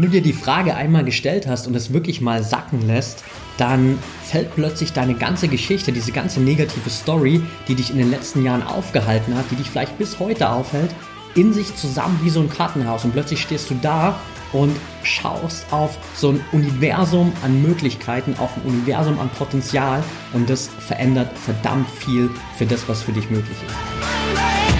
Wenn 0.00 0.06
du 0.10 0.12
dir 0.12 0.22
die 0.22 0.32
Frage 0.32 0.74
einmal 0.74 1.04
gestellt 1.04 1.46
hast 1.46 1.66
und 1.66 1.74
es 1.74 1.92
wirklich 1.92 2.22
mal 2.22 2.42
sacken 2.42 2.86
lässt, 2.86 3.22
dann 3.58 3.98
fällt 4.24 4.54
plötzlich 4.54 4.94
deine 4.94 5.12
ganze 5.12 5.46
Geschichte, 5.46 5.92
diese 5.92 6.10
ganze 6.10 6.40
negative 6.40 6.88
Story, 6.88 7.42
die 7.68 7.74
dich 7.74 7.90
in 7.90 7.98
den 7.98 8.10
letzten 8.10 8.42
Jahren 8.42 8.62
aufgehalten 8.62 9.36
hat, 9.36 9.44
die 9.50 9.56
dich 9.56 9.68
vielleicht 9.68 9.98
bis 9.98 10.18
heute 10.18 10.48
aufhält, 10.48 10.90
in 11.34 11.52
sich 11.52 11.76
zusammen 11.76 12.18
wie 12.22 12.30
so 12.30 12.40
ein 12.40 12.48
Kartenhaus. 12.48 13.04
Und 13.04 13.12
plötzlich 13.12 13.42
stehst 13.42 13.68
du 13.68 13.74
da 13.82 14.18
und 14.54 14.74
schaust 15.02 15.70
auf 15.70 15.98
so 16.16 16.30
ein 16.30 16.40
Universum 16.52 17.30
an 17.44 17.60
Möglichkeiten, 17.60 18.34
auf 18.38 18.56
ein 18.56 18.62
Universum 18.70 19.20
an 19.20 19.28
Potenzial 19.28 20.02
und 20.32 20.48
das 20.48 20.68
verändert 20.68 21.36
verdammt 21.36 21.90
viel 21.90 22.30
für 22.56 22.64
das, 22.64 22.88
was 22.88 23.02
für 23.02 23.12
dich 23.12 23.28
möglich 23.28 23.58
ist. 23.66 24.79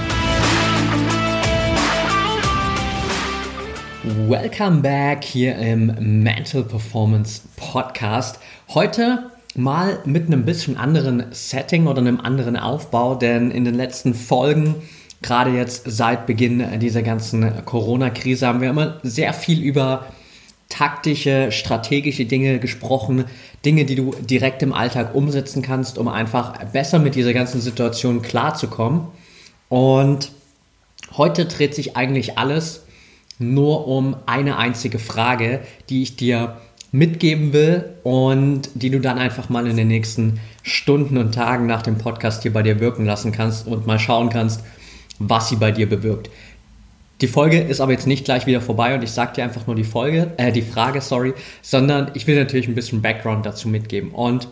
Welcome 4.03 4.81
back 4.81 5.23
hier 5.23 5.55
im 5.57 6.23
Mental 6.23 6.63
Performance 6.63 7.43
Podcast. 7.55 8.39
Heute 8.69 9.29
mal 9.53 9.99
mit 10.05 10.25
einem 10.25 10.43
bisschen 10.43 10.75
anderen 10.75 11.25
Setting 11.29 11.85
oder 11.85 11.99
einem 11.99 12.19
anderen 12.19 12.57
Aufbau, 12.57 13.13
denn 13.13 13.51
in 13.51 13.63
den 13.63 13.75
letzten 13.75 14.15
Folgen, 14.15 14.73
gerade 15.21 15.51
jetzt 15.51 15.83
seit 15.85 16.25
Beginn 16.25 16.79
dieser 16.79 17.03
ganzen 17.03 17.63
Corona-Krise, 17.65 18.47
haben 18.47 18.61
wir 18.61 18.71
immer 18.71 18.99
sehr 19.03 19.33
viel 19.33 19.61
über 19.61 20.07
taktische, 20.67 21.51
strategische 21.51 22.25
Dinge 22.25 22.57
gesprochen, 22.57 23.25
Dinge, 23.63 23.85
die 23.85 23.93
du 23.93 24.15
direkt 24.19 24.63
im 24.63 24.73
Alltag 24.73 25.13
umsetzen 25.13 25.61
kannst, 25.61 25.99
um 25.99 26.07
einfach 26.07 26.57
besser 26.71 26.97
mit 26.97 27.13
dieser 27.13 27.33
ganzen 27.33 27.61
Situation 27.61 28.23
klarzukommen. 28.23 29.09
Und 29.69 30.31
heute 31.17 31.45
dreht 31.45 31.75
sich 31.75 31.95
eigentlich 31.95 32.39
alles 32.39 32.81
nur 33.41 33.87
um 33.87 34.15
eine 34.25 34.57
einzige 34.57 34.99
Frage, 34.99 35.61
die 35.89 36.03
ich 36.03 36.15
dir 36.15 36.57
mitgeben 36.91 37.53
will 37.53 37.85
und 38.03 38.69
die 38.73 38.89
du 38.89 38.99
dann 38.99 39.17
einfach 39.17 39.49
mal 39.49 39.65
in 39.67 39.77
den 39.77 39.87
nächsten 39.87 40.39
Stunden 40.63 41.17
und 41.17 41.33
Tagen 41.33 41.65
nach 41.65 41.81
dem 41.81 41.97
Podcast 41.97 42.43
hier 42.43 42.53
bei 42.53 42.63
dir 42.63 42.79
wirken 42.79 43.05
lassen 43.05 43.31
kannst 43.31 43.67
und 43.67 43.87
mal 43.87 43.99
schauen 43.99 44.29
kannst, 44.29 44.61
was 45.19 45.49
sie 45.49 45.55
bei 45.55 45.71
dir 45.71 45.87
bewirkt. 45.87 46.29
Die 47.21 47.27
Folge 47.27 47.59
ist 47.59 47.79
aber 47.79 47.91
jetzt 47.91 48.07
nicht 48.07 48.25
gleich 48.25 48.47
wieder 48.47 48.61
vorbei 48.61 48.95
und 48.95 49.03
ich 49.03 49.11
sage 49.11 49.33
dir 49.33 49.43
einfach 49.43 49.67
nur 49.67 49.75
die 49.75 49.83
Folge, 49.83 50.31
äh, 50.37 50.51
die 50.51 50.63
Frage, 50.63 51.01
sorry, 51.01 51.33
sondern 51.61 52.11
ich 52.15 52.25
will 52.25 52.35
natürlich 52.35 52.67
ein 52.67 52.75
bisschen 52.75 53.01
Background 53.01 53.45
dazu 53.45 53.69
mitgeben. 53.69 54.11
Und 54.11 54.47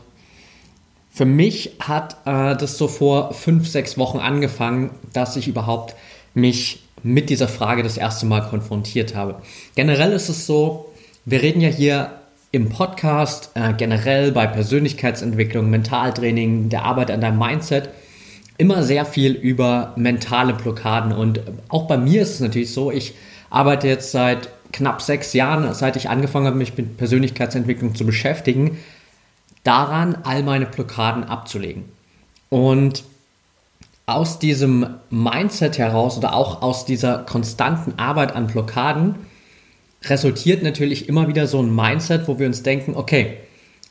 für 1.10 1.26
mich 1.26 1.72
hat 1.80 2.18
äh, 2.26 2.56
das 2.56 2.78
so 2.78 2.88
vor 2.88 3.34
fünf, 3.34 3.68
sechs 3.68 3.98
Wochen 3.98 4.20
angefangen, 4.20 4.92
dass 5.14 5.36
ich 5.36 5.48
überhaupt 5.48 5.96
mich 6.36 6.84
mit 7.04 7.30
dieser 7.30 7.48
Frage 7.48 7.84
das 7.84 7.98
erste 7.98 8.26
Mal 8.26 8.42
konfrontiert 8.42 9.16
habe. 9.16 9.36
Generell 9.76 10.12
ist 10.12 10.30
es 10.30 10.46
so, 10.46 10.92
wir 11.26 11.42
reden 11.42 11.62
ja 11.62 11.70
hier 11.70 12.12
im 12.52 12.70
Podcast, 12.70 13.52
äh, 13.54 13.74
generell 13.74 14.32
bei 14.32 14.48
Persönlichkeitsentwicklung, 14.48 15.70
Mentaltraining, 15.70 16.70
der 16.70 16.84
Arbeit 16.84 17.12
an 17.12 17.22
deinem 17.22 17.38
Mindset, 17.38 17.90
immer 18.58 18.84
sehr 18.84 19.06
viel 19.06 19.34
über 19.34 19.94
mentale 19.96 20.54
Blockaden. 20.54 21.12
Und 21.12 21.42
auch 21.70 21.88
bei 21.88 21.98
mir 21.98 22.24
ist 22.24 22.36
es 22.36 22.40
natürlich 22.40 22.74
so, 22.74 22.92
ich 22.92 23.14
arbeite 23.50 23.88
jetzt 23.88 24.12
seit 24.12 24.50
knapp 24.72 25.02
sechs 25.02 25.34
Jahren, 25.34 25.74
seit 25.74 25.96
ich 25.96 26.10
angefangen 26.10 26.48
habe, 26.48 26.58
mich 26.58 26.76
mit 26.78 26.98
Persönlichkeitsentwicklung 26.98 27.96
zu 27.96 28.06
beschäftigen, 28.06 28.78
daran, 29.64 30.18
all 30.24 30.44
meine 30.44 30.66
Blockaden 30.66 31.24
abzulegen. 31.24 31.86
Und 32.50 33.04
aus 34.16 34.40
diesem 34.40 34.96
Mindset 35.10 35.78
heraus 35.78 36.18
oder 36.18 36.34
auch 36.34 36.62
aus 36.62 36.86
dieser 36.86 37.20
konstanten 37.20 37.98
Arbeit 37.98 38.36
an 38.36 38.48
Blockaden 38.48 39.16
resultiert 40.04 40.64
natürlich 40.64 41.10
immer 41.10 41.28
wieder 41.28 41.48
so 41.48 41.62
ein 41.62 41.74
Mindset, 41.74 42.28
wo 42.28 42.40
wir 42.40 42.48
uns 42.48 42.64
denken, 42.64 42.96
okay, 42.96 43.38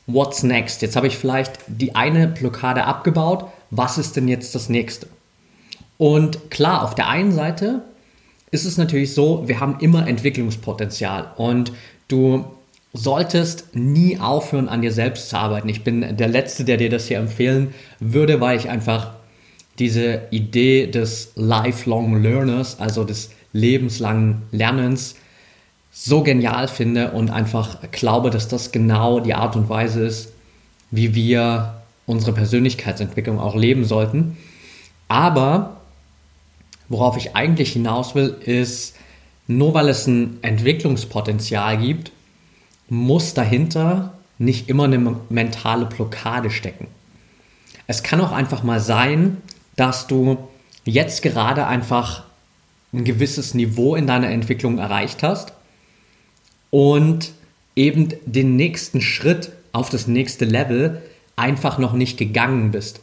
what's 0.07 0.43
next? 0.43 0.81
Jetzt 0.81 0.95
habe 0.95 1.07
ich 1.07 1.17
vielleicht 1.17 1.53
die 1.67 1.95
eine 1.95 2.27
Blockade 2.27 2.85
abgebaut, 2.85 3.45
was 3.69 3.97
ist 3.97 4.15
denn 4.15 4.27
jetzt 4.27 4.55
das 4.55 4.69
nächste? 4.69 5.07
Und 5.97 6.49
klar, 6.49 6.83
auf 6.83 6.95
der 6.95 7.09
einen 7.09 7.31
Seite 7.31 7.83
ist 8.51 8.65
es 8.65 8.77
natürlich 8.77 9.13
so, 9.13 9.47
wir 9.47 9.59
haben 9.59 9.77
immer 9.79 10.07
Entwicklungspotenzial 10.07 11.33
und 11.37 11.71
du 12.07 12.45
solltest 12.93 13.75
nie 13.75 14.17
aufhören, 14.19 14.67
an 14.67 14.81
dir 14.81 14.91
selbst 14.91 15.29
zu 15.29 15.37
arbeiten. 15.37 15.69
Ich 15.69 15.83
bin 15.83 16.17
der 16.17 16.27
Letzte, 16.27 16.63
der 16.63 16.77
dir 16.77 16.89
das 16.89 17.07
hier 17.07 17.19
empfehlen 17.19 17.73
würde, 17.99 18.41
weil 18.41 18.57
ich 18.57 18.69
einfach 18.69 19.18
diese 19.79 20.23
Idee 20.31 20.87
des 20.87 21.31
Lifelong 21.35 22.21
Learners, 22.21 22.79
also 22.79 23.03
des 23.03 23.31
lebenslangen 23.53 24.43
Lernens, 24.51 25.15
so 25.91 26.21
genial 26.23 26.67
finde 26.67 27.11
und 27.11 27.29
einfach 27.29 27.79
glaube, 27.91 28.29
dass 28.29 28.47
das 28.47 28.71
genau 28.71 29.19
die 29.19 29.33
Art 29.33 29.55
und 29.55 29.69
Weise 29.69 30.05
ist, 30.05 30.31
wie 30.91 31.15
wir 31.15 31.81
unsere 32.05 32.33
Persönlichkeitsentwicklung 32.33 33.39
auch 33.39 33.55
leben 33.55 33.85
sollten. 33.85 34.37
Aber 35.07 35.77
worauf 36.89 37.17
ich 37.17 37.35
eigentlich 37.35 37.73
hinaus 37.73 38.15
will, 38.15 38.35
ist, 38.45 38.95
nur 39.47 39.73
weil 39.73 39.89
es 39.89 40.07
ein 40.07 40.37
Entwicklungspotenzial 40.41 41.77
gibt, 41.77 42.11
muss 42.89 43.33
dahinter 43.33 44.13
nicht 44.37 44.69
immer 44.69 44.85
eine 44.85 45.15
mentale 45.29 45.85
Blockade 45.85 46.49
stecken. 46.49 46.87
Es 47.87 48.03
kann 48.03 48.21
auch 48.21 48.31
einfach 48.31 48.63
mal 48.63 48.79
sein, 48.79 49.37
dass 49.79 50.07
du 50.07 50.37
jetzt 50.83 51.21
gerade 51.21 51.65
einfach 51.65 52.23
ein 52.91 53.05
gewisses 53.05 53.53
Niveau 53.53 53.95
in 53.95 54.07
deiner 54.07 54.29
Entwicklung 54.29 54.77
erreicht 54.77 55.23
hast 55.23 55.53
und 56.69 57.31
eben 57.77 58.09
den 58.25 58.57
nächsten 58.57 58.99
Schritt 58.99 59.53
auf 59.71 59.89
das 59.89 60.07
nächste 60.07 60.43
Level 60.43 61.01
einfach 61.37 61.77
noch 61.77 61.93
nicht 61.93 62.17
gegangen 62.17 62.71
bist. 62.71 62.99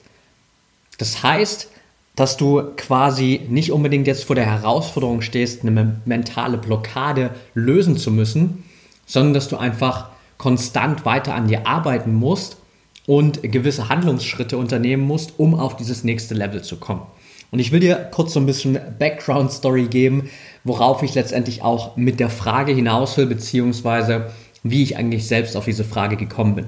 Das 0.99 1.23
heißt, 1.23 1.71
dass 2.15 2.37
du 2.37 2.63
quasi 2.77 3.47
nicht 3.49 3.73
unbedingt 3.73 4.07
jetzt 4.07 4.25
vor 4.25 4.37
der 4.37 4.47
Herausforderung 4.47 5.23
stehst, 5.23 5.63
eine 5.63 6.01
mentale 6.05 6.59
Blockade 6.59 7.31
lösen 7.55 7.97
zu 7.97 8.11
müssen, 8.11 8.65
sondern 9.07 9.33
dass 9.33 9.49
du 9.49 9.57
einfach 9.57 10.11
konstant 10.37 11.07
weiter 11.07 11.35
an 11.35 11.49
dir 11.49 11.67
arbeiten 11.67 12.13
musst 12.13 12.59
und 13.07 13.43
gewisse 13.43 13.89
Handlungsschritte 13.89 14.59
unternehmen 14.59 15.05
musst, 15.05 15.39
um 15.39 15.55
auf 15.55 15.77
dieses 15.77 16.05
nächste 16.05 16.35
Level 16.35 16.63
zu 16.63 16.77
kommen. 16.77 17.03
Und 17.51 17.61
ich 17.61 17.71
will 17.73 17.81
dir 17.81 17.97
kurz 18.13 18.33
so 18.33 18.41
ein 18.41 18.47
bisschen 18.47 18.79
Background 18.99 19.53
Story 19.53 19.87
geben, 19.87 20.29
worauf 20.65 21.03
ich 21.03 21.15
letztendlich 21.15 21.63
auch 21.63 21.97
mit 21.97 22.19
der 22.19 22.29
Frage 22.31 22.73
hinaus 22.73 23.17
will, 23.17 23.27
beziehungsweise 23.27 24.33
wie 24.63 24.83
ich 24.83 24.97
eigentlich 24.97 25.27
selbst 25.27 25.57
auf 25.57 25.65
diese 25.65 25.85
Frage 25.85 26.17
gekommen 26.17 26.57
bin. 26.57 26.67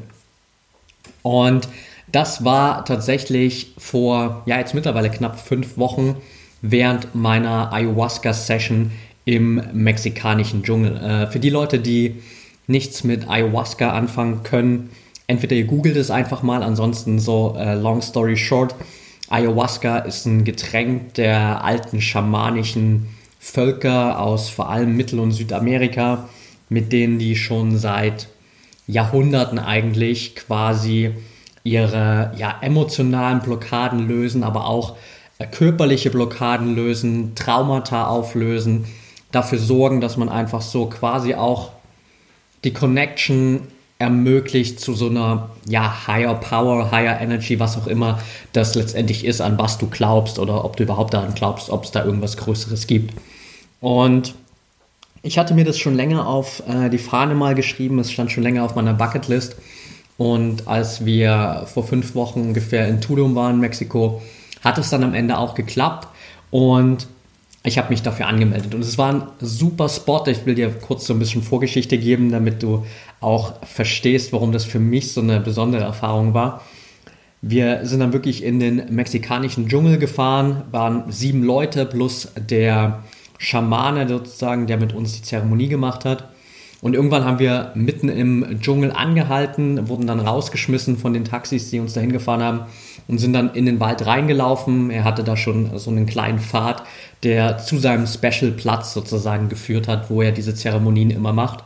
Und 1.23 1.69
das 2.11 2.45
war 2.45 2.85
tatsächlich 2.85 3.75
vor, 3.77 4.43
ja, 4.47 4.59
jetzt 4.59 4.75
mittlerweile 4.75 5.11
knapp 5.11 5.39
fünf 5.41 5.77
Wochen 5.77 6.17
während 6.63 7.15
meiner 7.15 7.73
Ayahuasca-Session 7.73 8.93
im 9.25 9.63
mexikanischen 9.73 10.63
Dschungel. 10.63 10.97
Äh, 10.97 11.27
für 11.27 11.39
die 11.41 11.51
Leute, 11.51 11.81
die 11.81 12.23
nichts 12.67 13.05
mit 13.05 13.29
Ayahuasca 13.29 13.91
anfangen 13.91 14.43
können, 14.43 14.91
entweder 15.29 15.55
ihr 15.55 15.67
googelt 15.67 15.97
es 15.97 16.11
einfach 16.11 16.43
mal, 16.43 16.65
ansonsten 16.65 17.21
so 17.21 17.55
äh, 17.57 17.75
long 17.75 18.03
story 18.03 18.37
short. 18.37 18.75
Ayahuasca 19.29 19.99
ist 19.99 20.27
ein 20.27 20.43
Getränk 20.43 21.15
der 21.15 21.63
alten 21.63 22.01
schamanischen 22.01 23.07
Völker 23.39 24.21
aus 24.21 24.49
vor 24.49 24.69
allem 24.71 24.97
Mittel- 24.97 25.21
und 25.21 25.33
Südamerika, 25.33 26.29
mit 26.69 26.93
denen 26.93 27.19
die 27.19 27.37
schon 27.37 27.77
seit 27.79 28.29
Jahrhunderten 28.89 29.59
eigentlich 29.59 30.35
quasi 30.35 31.13
ihre 31.63 32.33
ja, 32.37 32.57
emotionalen 32.63 33.41
Blockaden 33.41 34.09
lösen, 34.09 34.43
aber 34.43 34.67
auch 34.67 34.97
äh, 35.39 35.47
körperliche 35.47 36.11
Blockaden 36.11 36.75
lösen, 36.75 37.35
Traumata 37.35 38.07
auflösen, 38.07 38.87
dafür 39.31 39.59
sorgen, 39.59 40.01
dass 40.01 40.17
man 40.17 40.31
einfach 40.31 40.63
so 40.63 40.87
quasi 40.87 41.35
auch 41.35 41.73
die 42.65 42.73
Connection 42.73 43.69
ermöglicht 43.99 44.81
zu 44.81 44.95
so 44.95 45.09
einer 45.09 45.51
ja, 45.69 46.07
Higher 46.07 46.35
Power, 46.35 46.91
Higher 46.91 47.21
Energy, 47.21 47.59
was 47.59 47.77
auch 47.77 47.87
immer 47.89 48.21
das 48.53 48.75
letztendlich 48.75 49.25
ist, 49.25 49.41
an 49.41 49.59
was 49.59 49.79
du 49.79 49.89
glaubst 49.89 50.39
oder 50.39 50.65
ob 50.65 50.77
du 50.77 50.85
überhaupt 50.85 51.15
daran 51.15 51.35
glaubst, 51.35 51.69
ob 51.71 51.85
es 51.85 51.91
da 51.91 52.05
irgendwas 52.05 52.37
Größeres 52.37 52.87
gibt. 52.87 53.15
Und 53.81 54.35
ich 55.23 55.37
hatte 55.37 55.55
mir 55.55 55.65
das 55.65 55.79
schon 55.79 55.97
länger 55.97 56.27
auf 56.27 56.63
äh, 56.69 56.89
die 56.91 56.99
Fahne 56.99 57.35
mal 57.35 57.55
geschrieben, 57.57 57.99
es 57.99 58.13
stand 58.13 58.31
schon 58.31 58.45
länger 58.45 58.65
auf 58.65 58.77
meiner 58.77 58.95
Bucketlist. 58.95 59.57
Und 60.17 60.67
als 60.67 61.05
wir 61.05 61.67
vor 61.73 61.85
fünf 61.85 62.15
Wochen 62.15 62.41
ungefähr 62.41 62.89
in 62.89 63.01
Tulum 63.01 63.35
waren, 63.35 63.61
Mexiko, 63.61 64.23
hat 64.65 64.79
es 64.79 64.91
dann 64.91 65.05
am 65.05 65.15
Ende 65.15 65.39
auch 65.39 65.55
geklappt. 65.55 66.09
Und 66.51 67.07
ich 67.65 67.79
habe 67.79 67.91
mich 67.91 68.03
dafür 68.03 68.27
angemeldet. 68.27 68.75
Und 68.75 68.81
es 68.81 68.99
war 68.99 69.13
ein 69.13 69.23
super 69.41 69.89
Spot. 69.89 70.25
Ich 70.27 70.47
will 70.47 70.55
dir 70.55 70.71
kurz 70.71 71.07
so 71.07 71.13
ein 71.13 71.19
bisschen 71.19 71.43
Vorgeschichte 71.43 71.99
geben, 71.99 72.31
damit 72.31 72.63
du 72.63 72.85
auch 73.21 73.65
verstehst, 73.65 74.33
warum 74.33 74.53
das 74.53 74.65
für 74.65 74.79
mich 74.79 75.13
so 75.13 75.21
eine 75.21 75.41
besondere 75.41 75.83
Erfahrung 75.83 76.35
war. 76.35 76.63
Wir 77.41 77.87
sind 77.87 78.01
dann 78.01 78.13
wirklich 78.13 78.43
in 78.43 78.59
den 78.59 78.83
mexikanischen 78.91 79.69
Dschungel 79.69 79.99
gefahren, 79.99 80.65
waren 80.73 81.05
sieben 81.11 81.45
Leute 81.45 81.87
plus 81.87 82.33
der 82.37 83.05
Schamane 83.39 84.09
sozusagen, 84.09 84.67
der 84.67 84.77
mit 84.77 84.93
uns 84.93 85.15
die 85.15 85.23
Zeremonie 85.23 85.69
gemacht 85.69 86.05
hat. 86.05 86.29
Und 86.81 86.95
irgendwann 86.95 87.25
haben 87.25 87.41
wir 87.41 87.73
mitten 87.75 88.09
im 88.09 88.61
Dschungel 88.61 88.93
angehalten, 88.93 89.89
wurden 89.89 90.07
dann 90.07 90.21
rausgeschmissen 90.21 90.97
von 90.97 91.13
den 91.13 91.25
Taxis, 91.25 91.71
die 91.71 91.81
uns 91.81 91.93
dahin 91.93 92.13
gefahren 92.13 92.43
haben 92.43 92.61
und 93.09 93.19
sind 93.19 93.33
dann 93.33 93.55
in 93.55 93.67
den 93.67 93.81
Wald 93.81 94.07
reingelaufen. 94.07 94.91
Er 94.91 95.03
hatte 95.03 95.25
da 95.25 95.37
schon 95.37 95.77
so 95.77 95.91
einen 95.91 96.07
kleinen 96.07 96.39
Pfad, 96.39 96.85
der 97.25 97.59
zu 97.59 97.79
seinem 97.79 98.07
Special-Platz 98.07 98.95
sozusagen 98.95 99.49
geführt 99.49 99.89
hat, 99.89 100.09
wo 100.09 100.23
er 100.23 100.31
diese 100.31 100.55
Zeremonien 100.55 101.11
immer 101.11 101.33
macht. 101.33 101.65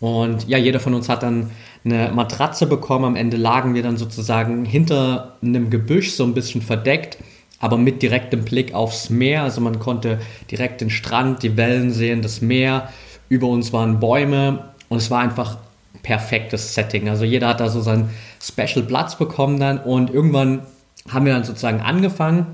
Und 0.00 0.48
ja, 0.48 0.58
jeder 0.58 0.80
von 0.80 0.94
uns 0.94 1.08
hat 1.08 1.22
dann 1.22 1.50
eine 1.84 2.10
Matratze 2.12 2.66
bekommen. 2.66 3.04
Am 3.04 3.16
Ende 3.16 3.36
lagen 3.36 3.74
wir 3.74 3.82
dann 3.82 3.96
sozusagen 3.96 4.64
hinter 4.64 5.36
einem 5.42 5.70
Gebüsch 5.70 6.12
so 6.12 6.24
ein 6.24 6.34
bisschen 6.34 6.62
verdeckt, 6.62 7.18
aber 7.58 7.76
mit 7.76 8.02
direktem 8.02 8.44
Blick 8.44 8.74
aufs 8.74 9.10
Meer. 9.10 9.42
Also 9.42 9.60
man 9.60 9.78
konnte 9.78 10.20
direkt 10.50 10.80
den 10.80 10.90
Strand, 10.90 11.42
die 11.42 11.56
Wellen 11.56 11.90
sehen, 11.90 12.22
das 12.22 12.40
Meer. 12.40 12.88
Über 13.28 13.48
uns 13.48 13.72
waren 13.72 14.00
Bäume 14.00 14.70
und 14.88 14.98
es 14.98 15.10
war 15.10 15.20
einfach 15.20 15.58
perfektes 16.02 16.74
Setting. 16.74 17.08
Also 17.08 17.24
jeder 17.24 17.48
hat 17.48 17.60
da 17.60 17.68
so 17.68 17.80
seinen 17.80 18.10
Special 18.40 18.84
Platz 18.84 19.16
bekommen 19.16 19.58
dann 19.58 19.78
und 19.78 20.10
irgendwann 20.10 20.62
haben 21.10 21.26
wir 21.26 21.32
dann 21.32 21.44
sozusagen 21.44 21.80
angefangen. 21.80 22.46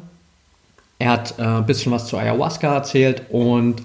Er 0.99 1.11
hat 1.11 1.39
äh, 1.39 1.43
ein 1.43 1.67
bisschen 1.67 1.93
was 1.93 2.07
zu 2.07 2.17
Ayahuasca 2.17 2.75
erzählt 2.75 3.23
und 3.31 3.83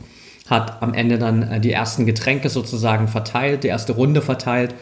hat 0.49 0.81
am 0.81 0.93
Ende 0.93 1.17
dann 1.17 1.43
äh, 1.43 1.59
die 1.59 1.71
ersten 1.71 2.05
Getränke 2.05 2.49
sozusagen 2.49 3.07
verteilt, 3.07 3.63
die 3.63 3.67
erste 3.67 3.93
Runde 3.93 4.21
verteilt 4.21 4.73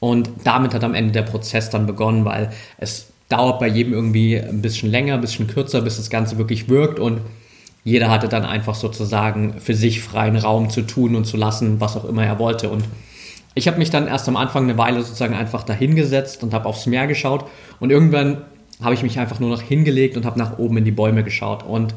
und 0.00 0.30
damit 0.44 0.74
hat 0.74 0.84
am 0.84 0.94
Ende 0.94 1.12
der 1.12 1.22
Prozess 1.22 1.70
dann 1.70 1.86
begonnen, 1.86 2.24
weil 2.24 2.50
es 2.78 3.08
dauert 3.28 3.58
bei 3.58 3.66
jedem 3.66 3.92
irgendwie 3.92 4.38
ein 4.38 4.62
bisschen 4.62 4.90
länger, 4.90 5.14
ein 5.14 5.20
bisschen 5.20 5.46
kürzer, 5.46 5.82
bis 5.82 5.96
das 5.96 6.10
Ganze 6.10 6.38
wirklich 6.38 6.68
wirkt 6.68 6.98
und 6.98 7.20
jeder 7.84 8.10
hatte 8.10 8.28
dann 8.28 8.44
einfach 8.44 8.74
sozusagen 8.74 9.60
für 9.60 9.74
sich 9.74 10.02
freien 10.02 10.36
Raum 10.36 10.70
zu 10.70 10.82
tun 10.82 11.14
und 11.14 11.24
zu 11.24 11.36
lassen, 11.36 11.80
was 11.80 11.96
auch 11.96 12.04
immer 12.04 12.24
er 12.24 12.38
wollte. 12.38 12.68
Und 12.68 12.84
ich 13.54 13.66
habe 13.66 13.78
mich 13.78 13.90
dann 13.90 14.06
erst 14.06 14.28
am 14.28 14.36
Anfang 14.36 14.64
eine 14.64 14.76
Weile 14.76 15.02
sozusagen 15.02 15.34
einfach 15.34 15.62
dahingesetzt 15.62 16.42
und 16.42 16.52
habe 16.52 16.66
aufs 16.66 16.86
Meer 16.86 17.06
geschaut 17.06 17.46
und 17.80 17.90
irgendwann 17.90 18.42
habe 18.82 18.94
ich 18.94 19.02
mich 19.02 19.18
einfach 19.18 19.40
nur 19.40 19.50
noch 19.50 19.62
hingelegt 19.62 20.16
und 20.16 20.24
habe 20.24 20.38
nach 20.38 20.58
oben 20.58 20.76
in 20.78 20.84
die 20.84 20.92
Bäume 20.92 21.24
geschaut. 21.24 21.64
Und 21.64 21.94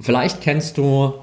vielleicht 0.00 0.40
kennst 0.40 0.78
du 0.78 1.14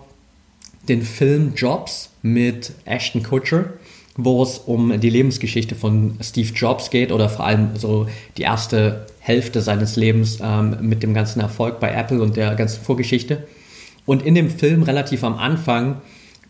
den 0.89 1.01
Film 1.01 1.53
Jobs 1.55 2.09
mit 2.21 2.73
Ashton 2.85 3.23
Kutcher, 3.23 3.73
wo 4.17 4.41
es 4.43 4.57
um 4.59 4.99
die 4.99 5.09
Lebensgeschichte 5.09 5.75
von 5.75 6.17
Steve 6.21 6.51
Jobs 6.53 6.89
geht 6.89 7.11
oder 7.11 7.29
vor 7.29 7.45
allem 7.45 7.75
so 7.75 8.07
die 8.37 8.43
erste 8.43 9.07
Hälfte 9.19 9.61
seines 9.61 9.95
Lebens 9.95 10.39
ähm, 10.41 10.77
mit 10.81 11.03
dem 11.03 11.13
ganzen 11.13 11.41
Erfolg 11.41 11.79
bei 11.79 11.91
Apple 11.91 12.21
und 12.21 12.37
der 12.37 12.55
ganzen 12.55 12.83
Vorgeschichte. 12.83 13.47
Und 14.05 14.23
in 14.23 14.35
dem 14.35 14.49
Film 14.49 14.83
relativ 14.83 15.23
am 15.23 15.35
Anfang 15.35 16.01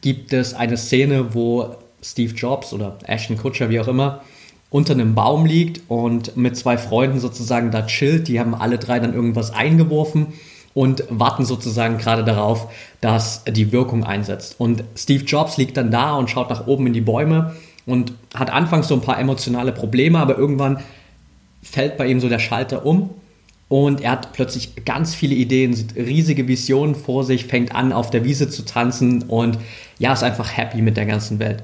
gibt 0.01 0.33
es 0.33 0.53
eine 0.53 0.77
Szene, 0.77 1.33
wo 1.33 1.75
Steve 2.03 2.33
Jobs 2.33 2.73
oder 2.73 2.97
Ashton 3.07 3.37
Kutcher, 3.37 3.69
wie 3.69 3.79
auch 3.79 3.87
immer, 3.87 4.21
unter 4.69 4.93
einem 4.93 5.15
Baum 5.15 5.45
liegt 5.45 5.81
und 5.87 6.35
mit 6.37 6.57
zwei 6.57 6.77
Freunden 6.77 7.19
sozusagen 7.19 7.71
da 7.71 7.83
chillt. 7.83 8.27
Die 8.27 8.39
haben 8.39 8.53
alle 8.53 8.77
drei 8.77 8.99
dann 8.99 9.13
irgendwas 9.13 9.51
eingeworfen 9.51 10.33
und 10.75 11.05
warten 11.09 11.45
sozusagen 11.45 11.97
gerade 11.97 12.23
darauf, 12.23 12.67
dass 13.01 13.43
die 13.45 13.71
Wirkung 13.71 14.03
einsetzt. 14.03 14.55
Und 14.59 14.83
Steve 14.95 15.23
Jobs 15.23 15.57
liegt 15.57 15.77
dann 15.77 15.89
da 15.89 16.15
und 16.15 16.29
schaut 16.29 16.51
nach 16.51 16.67
oben 16.67 16.85
in 16.85 16.93
die 16.93 17.01
Bäume 17.01 17.55
und 17.87 18.13
hat 18.35 18.51
anfangs 18.51 18.89
so 18.89 18.93
ein 18.93 19.01
paar 19.01 19.17
emotionale 19.17 19.71
Probleme, 19.71 20.19
aber 20.19 20.37
irgendwann 20.37 20.81
fällt 21.63 21.97
bei 21.97 22.07
ihm 22.07 22.19
so 22.19 22.29
der 22.29 22.39
Schalter 22.39 22.85
um 22.85 23.09
und 23.69 24.01
er 24.01 24.11
hat 24.11 24.33
plötzlich 24.33 24.85
ganz 24.85 25.15
viele 25.15 25.33
Ideen, 25.33 25.73
sieht 25.73 25.95
riesige 25.95 26.47
Visionen 26.47 26.93
vor 26.93 27.23
sich, 27.23 27.45
fängt 27.45 27.73
an, 27.73 27.93
auf 27.93 28.11
der 28.11 28.25
Wiese 28.25 28.49
zu 28.49 28.65
tanzen 28.65 29.23
und 29.23 29.57
ja, 29.97 30.11
ist 30.11 30.23
einfach 30.23 30.55
happy 30.55 30.81
mit 30.81 30.97
der 30.97 31.05
ganzen 31.05 31.39
Welt. 31.39 31.63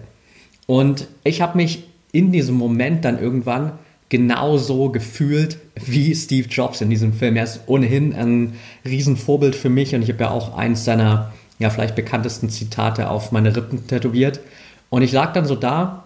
Und 0.67 1.07
ich 1.25 1.41
habe 1.41 1.57
mich 1.57 1.83
in 2.13 2.31
diesem 2.31 2.55
Moment 2.55 3.03
dann 3.03 3.19
irgendwann 3.19 3.73
genauso 4.11 4.89
gefühlt 4.89 5.57
wie 5.85 6.13
Steve 6.13 6.49
Jobs 6.49 6.81
in 6.81 6.89
diesem 6.89 7.13
Film. 7.13 7.37
Er 7.37 7.45
ist 7.45 7.61
ohnehin 7.67 8.13
ein 8.13 8.55
Riesenvorbild 8.83 9.55
für 9.55 9.69
mich 9.69 9.95
und 9.95 10.01
ich 10.01 10.09
habe 10.09 10.25
ja 10.25 10.31
auch 10.31 10.57
eins 10.57 10.83
seiner 10.83 11.31
ja 11.59 11.69
vielleicht 11.69 11.95
bekanntesten 11.95 12.49
Zitate 12.49 13.09
auf 13.09 13.31
meine 13.31 13.55
Rippen 13.55 13.87
tätowiert. 13.87 14.41
Und 14.89 15.01
ich 15.01 15.13
lag 15.13 15.31
dann 15.31 15.45
so 15.45 15.55
da 15.55 16.03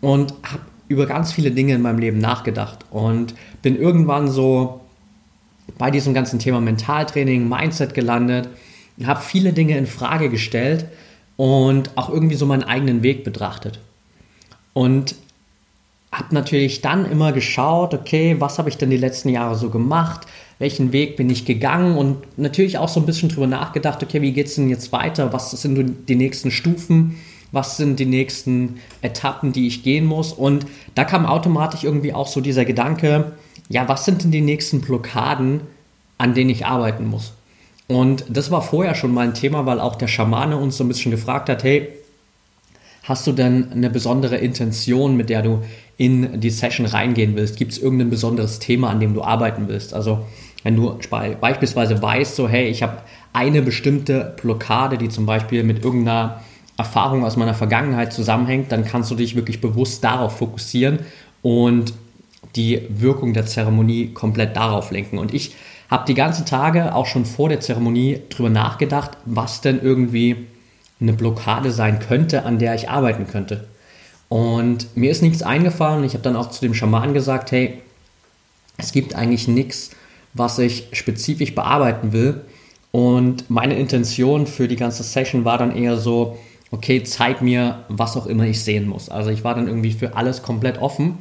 und 0.00 0.34
habe 0.42 0.62
über 0.88 1.06
ganz 1.06 1.32
viele 1.32 1.52
Dinge 1.52 1.74
in 1.74 1.80
meinem 1.80 2.00
Leben 2.00 2.18
nachgedacht 2.18 2.86
und 2.90 3.34
bin 3.62 3.76
irgendwann 3.76 4.28
so 4.28 4.80
bei 5.78 5.92
diesem 5.92 6.12
ganzen 6.12 6.40
Thema 6.40 6.60
Mentaltraining, 6.60 7.48
Mindset 7.48 7.94
gelandet, 7.94 8.48
habe 9.04 9.20
viele 9.20 9.52
Dinge 9.52 9.78
in 9.78 9.86
Frage 9.86 10.28
gestellt 10.28 10.86
und 11.36 11.96
auch 11.96 12.10
irgendwie 12.10 12.34
so 12.34 12.46
meinen 12.46 12.64
eigenen 12.64 13.04
Weg 13.04 13.22
betrachtet. 13.22 13.78
Und 14.72 15.14
habe 16.14 16.34
natürlich 16.34 16.80
dann 16.80 17.10
immer 17.10 17.32
geschaut, 17.32 17.92
okay, 17.92 18.36
was 18.38 18.58
habe 18.58 18.68
ich 18.68 18.76
denn 18.76 18.90
die 18.90 18.96
letzten 18.96 19.28
Jahre 19.28 19.56
so 19.56 19.68
gemacht? 19.68 20.26
Welchen 20.58 20.92
Weg 20.92 21.16
bin 21.16 21.28
ich 21.28 21.44
gegangen? 21.44 21.96
Und 21.96 22.38
natürlich 22.38 22.78
auch 22.78 22.88
so 22.88 23.00
ein 23.00 23.06
bisschen 23.06 23.28
drüber 23.28 23.48
nachgedacht, 23.48 24.02
okay, 24.02 24.22
wie 24.22 24.32
geht 24.32 24.46
es 24.46 24.54
denn 24.54 24.68
jetzt 24.68 24.92
weiter? 24.92 25.32
Was 25.32 25.50
sind 25.50 26.08
die 26.08 26.14
nächsten 26.14 26.50
Stufen? 26.50 27.16
Was 27.50 27.76
sind 27.76 27.98
die 27.98 28.06
nächsten 28.06 28.80
Etappen, 29.02 29.52
die 29.52 29.66
ich 29.66 29.82
gehen 29.82 30.06
muss? 30.06 30.32
Und 30.32 30.66
da 30.94 31.04
kam 31.04 31.26
automatisch 31.26 31.84
irgendwie 31.84 32.12
auch 32.12 32.28
so 32.28 32.40
dieser 32.40 32.64
Gedanke, 32.64 33.32
ja, 33.68 33.88
was 33.88 34.04
sind 34.04 34.22
denn 34.22 34.30
die 34.30 34.40
nächsten 34.40 34.80
Blockaden, 34.80 35.60
an 36.18 36.34
denen 36.34 36.50
ich 36.50 36.66
arbeiten 36.66 37.06
muss? 37.06 37.32
Und 37.88 38.24
das 38.28 38.50
war 38.50 38.62
vorher 38.62 38.94
schon 38.94 39.12
mal 39.12 39.26
ein 39.26 39.34
Thema, 39.34 39.66
weil 39.66 39.80
auch 39.80 39.96
der 39.96 40.08
Schamane 40.08 40.56
uns 40.56 40.76
so 40.76 40.84
ein 40.84 40.88
bisschen 40.88 41.10
gefragt 41.10 41.48
hat, 41.48 41.64
hey, 41.64 41.88
hast 43.04 43.26
du 43.26 43.32
denn 43.32 43.70
eine 43.70 43.90
besondere 43.90 44.36
Intention, 44.36 45.16
mit 45.16 45.30
der 45.30 45.42
du 45.42 45.62
in 45.96 46.40
die 46.40 46.50
Session 46.50 46.86
reingehen 46.86 47.36
willst? 47.36 47.56
Gibt 47.56 47.72
es 47.72 47.78
irgendein 47.78 48.10
besonderes 48.10 48.58
Thema, 48.58 48.90
an 48.90 49.00
dem 49.00 49.14
du 49.14 49.22
arbeiten 49.22 49.68
willst? 49.68 49.94
Also 49.94 50.24
wenn 50.62 50.76
du 50.76 50.98
beispielsweise 51.40 52.02
weißt, 52.02 52.34
so 52.34 52.48
hey, 52.48 52.68
ich 52.68 52.82
habe 52.82 52.98
eine 53.32 53.62
bestimmte 53.62 54.34
Blockade, 54.40 54.96
die 54.96 55.10
zum 55.10 55.26
Beispiel 55.26 55.62
mit 55.62 55.84
irgendeiner 55.84 56.40
Erfahrung 56.76 57.24
aus 57.24 57.36
meiner 57.36 57.54
Vergangenheit 57.54 58.12
zusammenhängt, 58.12 58.72
dann 58.72 58.84
kannst 58.84 59.10
du 59.10 59.14
dich 59.14 59.36
wirklich 59.36 59.60
bewusst 59.60 60.02
darauf 60.02 60.38
fokussieren 60.38 61.00
und 61.42 61.92
die 62.56 62.82
Wirkung 62.88 63.34
der 63.34 63.46
Zeremonie 63.46 64.08
komplett 64.14 64.56
darauf 64.56 64.90
lenken. 64.90 65.18
Und 65.18 65.34
ich 65.34 65.54
habe 65.90 66.06
die 66.06 66.14
ganzen 66.14 66.46
Tage 66.46 66.94
auch 66.94 67.06
schon 67.06 67.26
vor 67.26 67.48
der 67.48 67.60
Zeremonie 67.60 68.20
drüber 68.30 68.48
nachgedacht, 68.48 69.12
was 69.26 69.60
denn 69.60 69.80
irgendwie 69.82 70.46
eine 71.04 71.16
Blockade 71.16 71.70
sein 71.70 72.00
könnte, 72.00 72.44
an 72.44 72.58
der 72.58 72.74
ich 72.74 72.90
arbeiten 72.90 73.26
könnte. 73.26 73.68
Und 74.28 74.96
mir 74.96 75.10
ist 75.10 75.22
nichts 75.22 75.42
eingefallen. 75.42 76.04
Ich 76.04 76.14
habe 76.14 76.24
dann 76.24 76.36
auch 76.36 76.50
zu 76.50 76.60
dem 76.60 76.74
Schaman 76.74 77.14
gesagt, 77.14 77.52
hey, 77.52 77.80
es 78.76 78.92
gibt 78.92 79.14
eigentlich 79.14 79.46
nichts, 79.46 79.90
was 80.32 80.58
ich 80.58 80.88
spezifisch 80.92 81.54
bearbeiten 81.54 82.12
will. 82.12 82.40
Und 82.90 83.50
meine 83.50 83.78
Intention 83.78 84.46
für 84.46 84.66
die 84.66 84.76
ganze 84.76 85.02
Session 85.02 85.44
war 85.44 85.58
dann 85.58 85.74
eher 85.74 85.96
so, 85.96 86.38
okay, 86.70 87.02
zeig 87.04 87.42
mir, 87.42 87.84
was 87.88 88.16
auch 88.16 88.26
immer 88.26 88.44
ich 88.44 88.62
sehen 88.62 88.88
muss. 88.88 89.08
Also 89.08 89.30
ich 89.30 89.44
war 89.44 89.54
dann 89.54 89.68
irgendwie 89.68 89.92
für 89.92 90.16
alles 90.16 90.42
komplett 90.42 90.78
offen 90.78 91.18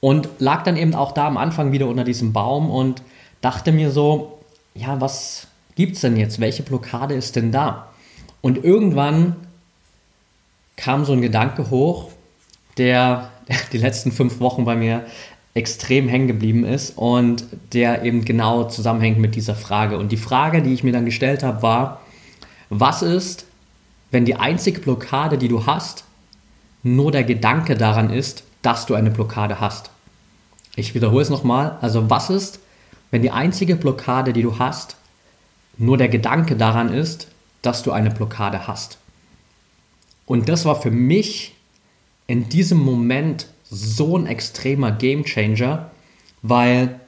und 0.00 0.28
lag 0.38 0.62
dann 0.62 0.76
eben 0.76 0.94
auch 0.94 1.12
da 1.12 1.26
am 1.26 1.36
Anfang 1.36 1.72
wieder 1.72 1.88
unter 1.88 2.04
diesem 2.04 2.32
Baum 2.32 2.70
und 2.70 3.02
dachte 3.40 3.72
mir 3.72 3.90
so, 3.90 4.38
ja, 4.74 5.00
was 5.00 5.48
gibt's 5.76 6.02
denn 6.02 6.16
jetzt? 6.16 6.40
Welche 6.40 6.62
Blockade 6.62 7.14
ist 7.14 7.36
denn 7.36 7.50
da? 7.50 7.88
Und 8.44 8.62
irgendwann 8.62 9.36
kam 10.76 11.06
so 11.06 11.14
ein 11.14 11.22
Gedanke 11.22 11.70
hoch, 11.70 12.10
der 12.76 13.30
die 13.72 13.78
letzten 13.78 14.12
fünf 14.12 14.38
Wochen 14.38 14.66
bei 14.66 14.76
mir 14.76 15.06
extrem 15.54 16.08
hängen 16.08 16.26
geblieben 16.26 16.66
ist 16.66 16.98
und 16.98 17.46
der 17.72 18.02
eben 18.02 18.26
genau 18.26 18.64
zusammenhängt 18.64 19.18
mit 19.18 19.34
dieser 19.34 19.54
Frage. 19.54 19.96
Und 19.96 20.12
die 20.12 20.18
Frage, 20.18 20.60
die 20.60 20.74
ich 20.74 20.84
mir 20.84 20.92
dann 20.92 21.06
gestellt 21.06 21.42
habe, 21.42 21.62
war, 21.62 22.02
was 22.68 23.00
ist, 23.00 23.46
wenn 24.10 24.26
die 24.26 24.36
einzige 24.36 24.78
Blockade, 24.78 25.38
die 25.38 25.48
du 25.48 25.64
hast, 25.64 26.04
nur 26.82 27.12
der 27.12 27.24
Gedanke 27.24 27.78
daran 27.78 28.10
ist, 28.10 28.44
dass 28.60 28.84
du 28.84 28.92
eine 28.94 29.10
Blockade 29.10 29.58
hast? 29.58 29.88
Ich 30.76 30.94
wiederhole 30.94 31.22
es 31.22 31.30
nochmal. 31.30 31.78
Also 31.80 32.10
was 32.10 32.28
ist, 32.28 32.60
wenn 33.10 33.22
die 33.22 33.30
einzige 33.30 33.74
Blockade, 33.74 34.34
die 34.34 34.42
du 34.42 34.58
hast, 34.58 34.96
nur 35.78 35.96
der 35.96 36.08
Gedanke 36.10 36.56
daran 36.56 36.92
ist, 36.92 37.28
dass 37.66 37.82
du 37.82 37.92
eine 37.92 38.10
Blockade 38.10 38.66
hast? 38.66 38.98
Und 40.26 40.48
das 40.48 40.64
war 40.64 40.80
für 40.80 40.90
mich 40.90 41.54
in 42.26 42.48
diesem 42.48 42.78
Moment 42.78 43.48
so 43.64 44.16
ein 44.16 44.26
extremer 44.26 44.92
Game 44.92 45.24
Changer, 45.24 45.90
weil 46.42 47.00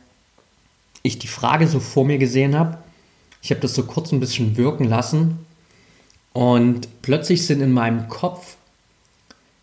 ich 1.02 1.18
die 1.18 1.28
Frage 1.28 1.66
so 1.66 1.80
vor 1.80 2.04
mir 2.04 2.18
gesehen 2.18 2.58
habe. 2.58 2.78
Ich 3.42 3.50
habe 3.50 3.60
das 3.60 3.74
so 3.74 3.84
kurz 3.84 4.12
ein 4.12 4.20
bisschen 4.20 4.56
wirken 4.56 4.84
lassen 4.84 5.46
und 6.32 6.88
plötzlich 7.02 7.46
sind 7.46 7.60
in 7.60 7.72
meinem 7.72 8.08
Kopf 8.08 8.56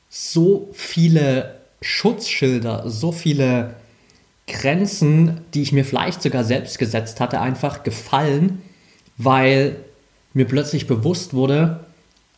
so 0.09 0.69
viele 0.73 1.59
Schutzschilder, 1.81 2.89
so 2.89 3.11
viele 3.11 3.75
Grenzen, 4.47 5.41
die 5.53 5.61
ich 5.61 5.71
mir 5.71 5.85
vielleicht 5.85 6.21
sogar 6.21 6.43
selbst 6.43 6.79
gesetzt 6.79 7.19
hatte, 7.19 7.41
einfach 7.41 7.83
gefallen, 7.83 8.61
weil 9.17 9.77
mir 10.33 10.45
plötzlich 10.45 10.87
bewusst 10.87 11.33
wurde, 11.33 11.81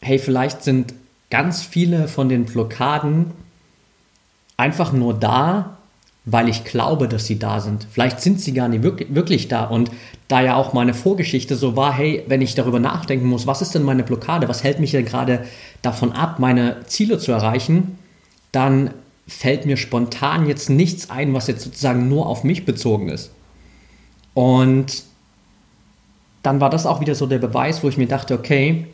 hey, 0.01 0.19
vielleicht 0.19 0.63
sind 0.63 0.93
ganz 1.29 1.63
viele 1.63 2.07
von 2.07 2.29
den 2.29 2.45
Blockaden 2.45 3.31
einfach 4.57 4.93
nur 4.93 5.13
da, 5.13 5.77
weil 6.25 6.49
ich 6.49 6.63
glaube, 6.63 7.07
dass 7.07 7.25
sie 7.25 7.37
da 7.37 7.59
sind. 7.59 7.87
Vielleicht 7.91 8.19
sind 8.19 8.41
sie 8.41 8.53
gar 8.53 8.67
nicht 8.67 8.83
wirklich, 8.83 9.47
da. 9.47 9.65
Und 9.65 9.91
da 10.27 10.41
ja 10.41 10.55
auch 10.55 10.73
meine 10.73 10.93
Vorgeschichte 10.93 11.55
so 11.55 11.75
war, 11.75 11.93
hey, 11.93 12.23
wenn 12.27 12.41
ich 12.41 12.55
darüber 12.55 12.79
nachdenken 12.79 13.27
muss, 13.27 13.45
was 13.45 13.61
ist 13.61 13.75
denn 13.75 13.83
meine 13.83 14.03
Blockade, 14.03 14.49
was 14.49 14.63
hält 14.63 14.79
mich 14.79 14.91
denn 14.91 15.05
gerade 15.05 15.45
davon 15.83 16.13
ab, 16.13 16.39
meine 16.39 16.77
Ziele 16.87 17.19
zu 17.19 17.31
erreichen, 17.31 17.99
dann 18.51 18.91
fällt 19.27 19.65
mir 19.65 19.77
spontan 19.77 20.47
jetzt 20.47 20.69
nichts 20.69 21.09
ein, 21.09 21.33
was 21.33 21.47
jetzt 21.47 21.63
sozusagen 21.63 22.09
nur 22.09 22.27
auf 22.27 22.43
mich 22.43 22.65
bezogen 22.65 23.09
ist. 23.09 23.31
Und 24.33 25.03
dann 26.45 26.61
war 26.61 26.69
das 26.69 26.85
auch 26.85 27.01
wieder 27.01 27.15
so 27.15 27.25
der 27.25 27.39
Beweis, 27.39 27.83
wo 27.83 27.89
ich 27.89 27.97
mir 27.97 28.07
dachte, 28.07 28.35
okay, 28.35 28.85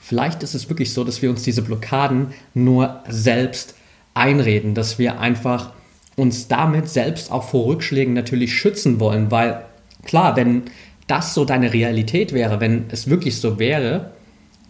vielleicht 0.00 0.42
ist 0.42 0.54
es 0.54 0.68
wirklich 0.70 0.94
so, 0.94 1.04
dass 1.04 1.20
wir 1.20 1.28
uns 1.28 1.42
diese 1.42 1.62
Blockaden 1.62 2.28
nur 2.54 3.00
selbst 3.08 3.74
einreden, 4.14 4.74
dass 4.74 4.98
wir 4.98 5.20
einfach 5.20 5.72
uns 6.16 6.48
damit 6.48 6.88
selbst 6.88 7.30
auch 7.30 7.44
vor 7.44 7.66
Rückschlägen 7.66 8.14
natürlich 8.14 8.54
schützen 8.54 8.98
wollen, 8.98 9.30
weil 9.30 9.62
klar, 10.04 10.36
wenn 10.36 10.62
das 11.06 11.34
so 11.34 11.44
deine 11.44 11.74
Realität 11.74 12.32
wäre, 12.32 12.60
wenn 12.60 12.86
es 12.88 13.10
wirklich 13.10 13.38
so 13.40 13.58
wäre, 13.58 14.12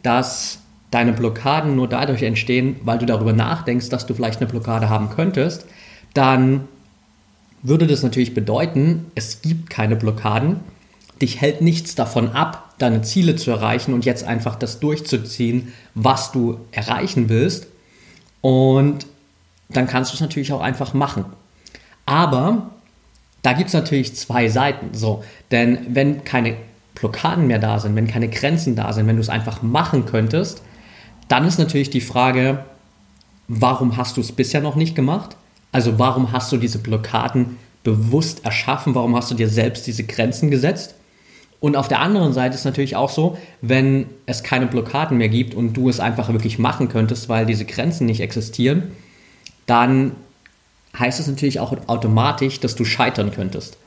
dass 0.03 0.59
deine 0.91 1.13
Blockaden 1.13 1.77
nur 1.77 1.89
dadurch 1.89 2.25
entstehen, 2.25 2.77
weil 2.83 2.99
du 2.99 3.07
darüber 3.07 3.33
nachdenkst, 3.33 3.89
dass 3.89 4.07
du 4.07 4.15
vielleicht 4.15 4.41
eine 4.41 4.51
Blockade 4.51 4.89
haben 4.89 5.11
könntest, 5.11 5.67
dann 6.13 6.67
würde 7.63 7.87
das 7.87 8.03
natürlich 8.03 8.35
bedeuten, 8.35 9.07
es 9.15 9.43
gibt 9.43 9.71
keine 9.71 9.95
Blockaden, 9.97 10.61
dich 11.23 11.41
hält 11.41 11.63
nichts 11.63 11.95
davon 11.95 12.31
ab, 12.31 12.75
deine 12.79 13.03
Ziele 13.03 13.37
zu 13.37 13.51
erreichen 13.51 13.95
und 13.95 14.05
jetzt 14.05 14.25
einfach 14.25 14.57
das 14.57 14.81
durchzuziehen, 14.81 15.73
was 15.95 16.33
du 16.33 16.61
erreichen 16.73 17.29
willst. 17.29 17.67
Und 18.41 19.07
dann 19.69 19.87
kannst 19.87 20.13
du 20.13 20.15
es 20.15 20.21
natürlich 20.21 20.53
auch 20.53 20.61
einfach 20.61 20.95
machen. 20.95 21.25
Aber 22.05 22.71
da 23.43 23.53
gibt 23.53 23.69
es 23.69 23.75
natürlich 23.75 24.15
zwei 24.15 24.49
Seiten. 24.49 24.91
So, 24.93 25.25
denn 25.51 25.79
wenn 25.89 26.25
keine 26.25 26.57
Blockaden 26.95 27.47
mehr 27.47 27.59
da 27.59 27.79
sind, 27.79 27.97
wenn 27.97 28.07
keine 28.07 28.29
Grenzen 28.29 28.77
da 28.77 28.93
sind, 28.93 29.07
wenn 29.07 29.17
du 29.17 29.23
es 29.23 29.29
einfach 29.29 29.63
machen 29.63 30.07
könntest, 30.07 30.63
dann 31.29 31.45
ist 31.45 31.59
natürlich 31.59 31.91
die 31.91 32.01
Frage, 32.01 32.65
warum 33.49 33.97
hast 33.97 34.17
du 34.17 34.21
es 34.21 34.33
bisher 34.33 34.61
noch 34.61 34.77
nicht 34.77 34.95
gemacht? 34.95 35.37
Also 35.73 35.99
warum 35.99 36.33
hast 36.33 36.53
du 36.53 36.57
diese 36.57 36.79
Blockaden 36.79 37.59
bewusst 37.83 38.45
erschaffen? 38.45 38.95
Warum 38.95 39.15
hast 39.15 39.31
du 39.31 39.35
dir 39.35 39.49
selbst 39.49 39.87
diese 39.87 40.05
Grenzen 40.05 40.51
gesetzt? 40.51 40.95
Und 41.61 41.77
auf 41.77 41.89
der 41.89 42.01
anderen 42.01 42.33
Seite 42.33 42.55
ist 42.55 42.65
natürlich 42.65 42.97
auch 42.97 43.11
so, 43.11 43.39
wenn 43.63 44.07
es 44.27 44.43
keine 44.43 44.67
Blockaden 44.67 45.17
mehr 45.17 45.29
gibt 45.29 45.55
und 45.55 45.73
du 45.73 45.89
es 45.89 46.01
einfach 46.01 46.29
wirklich 46.29 46.59
machen 46.59 46.89
könntest, 46.89 47.29
weil 47.29 47.47
diese 47.47 47.65
Grenzen 47.65 48.07
nicht 48.07 48.21
existieren, 48.21 48.85
dann 49.67 50.13
heißt 50.99 51.21
es 51.21 51.27
natürlich 51.27 51.61
auch 51.61 51.77
automatisch, 51.87 52.61
dass 52.61 52.75
du 52.75 52.85
scheitern 52.85 53.31
könntest. 53.31 53.79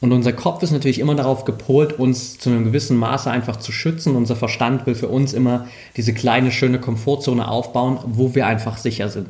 Und 0.00 0.10
unser 0.10 0.32
Kopf 0.32 0.64
ist 0.64 0.72
natürlich 0.72 0.98
immer 0.98 1.14
darauf 1.14 1.44
gepolt, 1.44 1.92
uns 1.92 2.36
zu 2.36 2.50
einem 2.50 2.64
gewissen 2.64 2.96
Maße 2.96 3.30
einfach 3.30 3.56
zu 3.56 3.70
schützen. 3.70 4.16
Unser 4.16 4.34
Verstand 4.34 4.84
will 4.84 4.96
für 4.96 5.06
uns 5.06 5.32
immer 5.32 5.68
diese 5.96 6.12
kleine, 6.12 6.50
schöne 6.50 6.80
Komfortzone 6.80 7.46
aufbauen, 7.46 7.98
wo 8.06 8.34
wir 8.34 8.48
einfach 8.48 8.78
sicher 8.78 9.08
sind. 9.08 9.28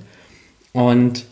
Und 0.73 1.27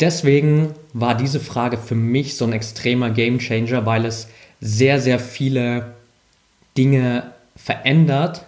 deswegen 0.00 0.74
war 0.92 1.14
diese 1.14 1.40
Frage 1.40 1.78
für 1.78 1.94
mich 1.94 2.36
so 2.36 2.44
ein 2.44 2.52
extremer 2.52 3.08
Game 3.08 3.38
Changer, 3.38 3.86
weil 3.86 4.04
es 4.04 4.28
sehr, 4.60 5.00
sehr 5.00 5.18
viele 5.18 5.94
Dinge 6.76 7.32
verändert, 7.56 8.44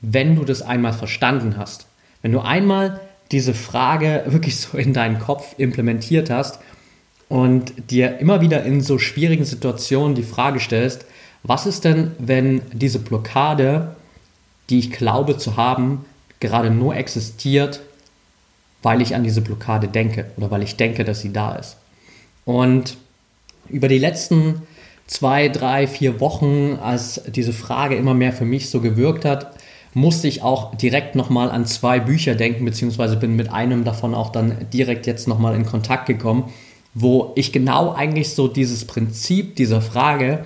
wenn 0.00 0.36
du 0.36 0.44
das 0.44 0.62
einmal 0.62 0.92
verstanden 0.92 1.56
hast. 1.56 1.86
Wenn 2.22 2.32
du 2.32 2.40
einmal 2.40 3.00
diese 3.32 3.54
Frage 3.54 4.24
wirklich 4.26 4.56
so 4.56 4.76
in 4.78 4.92
deinen 4.92 5.18
Kopf 5.18 5.54
implementiert 5.58 6.30
hast 6.30 6.58
und 7.28 7.90
dir 7.90 8.18
immer 8.18 8.40
wieder 8.40 8.64
in 8.64 8.80
so 8.80 8.98
schwierigen 8.98 9.44
Situationen 9.44 10.14
die 10.14 10.22
Frage 10.22 10.60
stellst, 10.60 11.06
was 11.42 11.66
ist 11.66 11.84
denn, 11.84 12.12
wenn 12.18 12.62
diese 12.72 12.98
Blockade, 12.98 13.96
die 14.70 14.78
ich 14.78 14.92
glaube 14.92 15.36
zu 15.36 15.56
haben, 15.56 16.06
gerade 16.40 16.70
nur 16.70 16.96
existiert, 16.96 17.80
weil 18.82 19.02
ich 19.02 19.14
an 19.14 19.24
diese 19.24 19.42
Blockade 19.42 19.88
denke 19.88 20.30
oder 20.36 20.50
weil 20.50 20.62
ich 20.62 20.76
denke, 20.76 21.04
dass 21.04 21.20
sie 21.20 21.32
da 21.32 21.56
ist. 21.56 21.76
Und 22.44 22.96
über 23.68 23.88
die 23.88 23.98
letzten 23.98 24.62
zwei, 25.06 25.48
drei, 25.48 25.86
vier 25.86 26.20
Wochen, 26.20 26.78
als 26.80 27.22
diese 27.28 27.52
Frage 27.52 27.96
immer 27.96 28.14
mehr 28.14 28.32
für 28.32 28.44
mich 28.44 28.70
so 28.70 28.80
gewirkt 28.80 29.24
hat, 29.24 29.54
musste 29.94 30.26
ich 30.26 30.42
auch 30.42 30.74
direkt 30.74 31.14
nochmal 31.14 31.50
an 31.50 31.66
zwei 31.66 32.00
Bücher 32.00 32.34
denken, 32.34 32.64
beziehungsweise 32.64 33.16
bin 33.16 33.36
mit 33.36 33.52
einem 33.52 33.84
davon 33.84 34.14
auch 34.14 34.30
dann 34.30 34.66
direkt 34.72 35.06
jetzt 35.06 35.28
nochmal 35.28 35.54
in 35.54 35.66
Kontakt 35.66 36.06
gekommen, 36.06 36.52
wo 36.94 37.32
ich 37.36 37.52
genau 37.52 37.92
eigentlich 37.92 38.34
so 38.34 38.48
dieses 38.48 38.86
Prinzip 38.86 39.56
dieser 39.56 39.80
Frage 39.80 40.44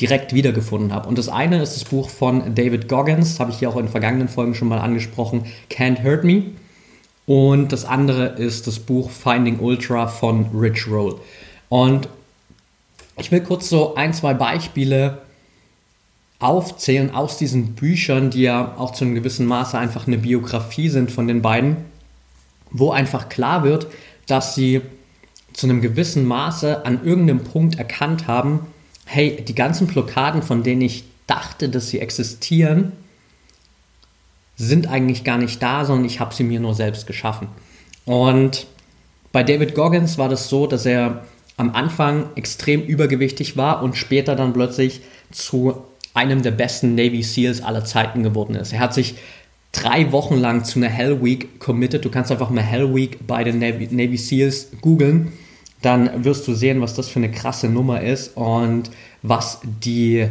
direkt 0.00 0.34
wiedergefunden 0.34 0.92
habe. 0.92 1.08
Und 1.08 1.18
das 1.18 1.28
eine 1.28 1.62
ist 1.62 1.74
das 1.74 1.84
Buch 1.84 2.10
von 2.10 2.54
David 2.54 2.88
Goggins, 2.88 3.40
habe 3.40 3.50
ich 3.50 3.58
hier 3.58 3.70
auch 3.70 3.76
in 3.76 3.88
vergangenen 3.88 4.28
Folgen 4.28 4.54
schon 4.54 4.68
mal 4.68 4.78
angesprochen, 4.78 5.46
Can't 5.70 6.04
Hurt 6.04 6.22
Me. 6.22 6.44
Und 7.24 7.72
das 7.72 7.84
andere 7.84 8.26
ist 8.26 8.66
das 8.66 8.78
Buch 8.78 9.10
Finding 9.10 9.58
Ultra 9.58 10.06
von 10.06 10.46
Rich 10.54 10.86
Roll. 10.88 11.20
Und 11.68 12.08
ich 13.16 13.32
will 13.32 13.40
kurz 13.40 13.68
so 13.68 13.94
ein, 13.94 14.12
zwei 14.12 14.34
Beispiele 14.34 15.22
aufzählen 16.38 17.14
aus 17.14 17.38
diesen 17.38 17.74
Büchern, 17.74 18.30
die 18.30 18.42
ja 18.42 18.76
auch 18.76 18.92
zu 18.92 19.04
einem 19.04 19.14
gewissen 19.14 19.46
Maße 19.46 19.78
einfach 19.78 20.06
eine 20.06 20.18
Biografie 20.18 20.90
sind 20.90 21.10
von 21.10 21.26
den 21.26 21.40
beiden, 21.40 21.76
wo 22.70 22.90
einfach 22.90 23.28
klar 23.28 23.64
wird, 23.64 23.86
dass 24.26 24.54
sie 24.54 24.82
zu 25.54 25.66
einem 25.66 25.80
gewissen 25.80 26.26
Maße 26.26 26.84
an 26.84 27.04
irgendeinem 27.04 27.42
Punkt 27.42 27.78
erkannt 27.78 28.26
haben, 28.26 28.66
hey, 29.06 29.42
die 29.42 29.54
ganzen 29.54 29.86
Blockaden, 29.86 30.42
von 30.42 30.62
denen 30.62 30.82
ich 30.82 31.04
dachte, 31.26 31.70
dass 31.70 31.88
sie 31.88 32.00
existieren, 32.00 32.92
sind 34.56 34.88
eigentlich 34.88 35.24
gar 35.24 35.38
nicht 35.38 35.62
da, 35.62 35.84
sondern 35.84 36.04
ich 36.04 36.20
habe 36.20 36.34
sie 36.34 36.44
mir 36.44 36.60
nur 36.60 36.74
selbst 36.74 37.06
geschaffen. 37.06 37.48
Und 38.04 38.66
bei 39.32 39.42
David 39.42 39.74
Goggins 39.74 40.18
war 40.18 40.28
das 40.28 40.48
so, 40.48 40.66
dass 40.66 40.84
er 40.84 41.24
am 41.56 41.74
Anfang 41.74 42.26
extrem 42.34 42.82
übergewichtig 42.82 43.56
war 43.56 43.82
und 43.82 43.96
später 43.96 44.36
dann 44.36 44.52
plötzlich 44.52 45.00
zu 45.30 45.82
einem 46.14 46.42
der 46.42 46.50
besten 46.50 46.94
Navy 46.94 47.22
SEALs 47.22 47.62
aller 47.62 47.84
Zeiten 47.84 48.22
geworden 48.22 48.54
ist. 48.54 48.72
Er 48.72 48.80
hat 48.80 48.94
sich 48.94 49.16
drei 49.72 50.12
Wochen 50.12 50.36
lang 50.36 50.64
zu 50.64 50.78
einer 50.78 50.88
Hell 50.88 51.22
Week 51.22 51.60
committed. 51.60 52.04
Du 52.04 52.10
kannst 52.10 52.30
einfach 52.30 52.50
mal 52.50 52.62
Hell 52.62 52.94
Week 52.94 53.26
bei 53.26 53.44
den 53.44 53.58
Navy, 53.58 53.88
Navy 53.90 54.16
SEALs 54.16 54.68
googeln. 54.80 55.32
Dann 55.82 56.24
wirst 56.24 56.48
du 56.48 56.54
sehen, 56.54 56.80
was 56.80 56.94
das 56.94 57.08
für 57.08 57.18
eine 57.18 57.30
krasse 57.30 57.68
Nummer 57.68 58.00
ist 58.00 58.36
und 58.36 58.90
was 59.22 59.60
die 59.62 60.26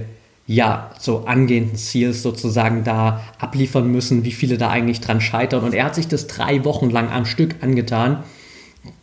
ja, 0.47 0.91
so 0.99 1.25
angehenden 1.25 1.75
SEALs 1.75 2.21
sozusagen 2.21 2.83
da 2.83 3.21
abliefern 3.39 3.91
müssen, 3.91 4.25
wie 4.25 4.31
viele 4.31 4.57
da 4.57 4.69
eigentlich 4.69 5.01
dran 5.01 5.21
scheitern. 5.21 5.63
Und 5.63 5.73
er 5.73 5.85
hat 5.85 5.95
sich 5.95 6.07
das 6.07 6.27
drei 6.27 6.63
Wochen 6.65 6.91
lang 6.91 7.09
am 7.09 7.25
Stück 7.25 7.55
angetan. 7.61 8.23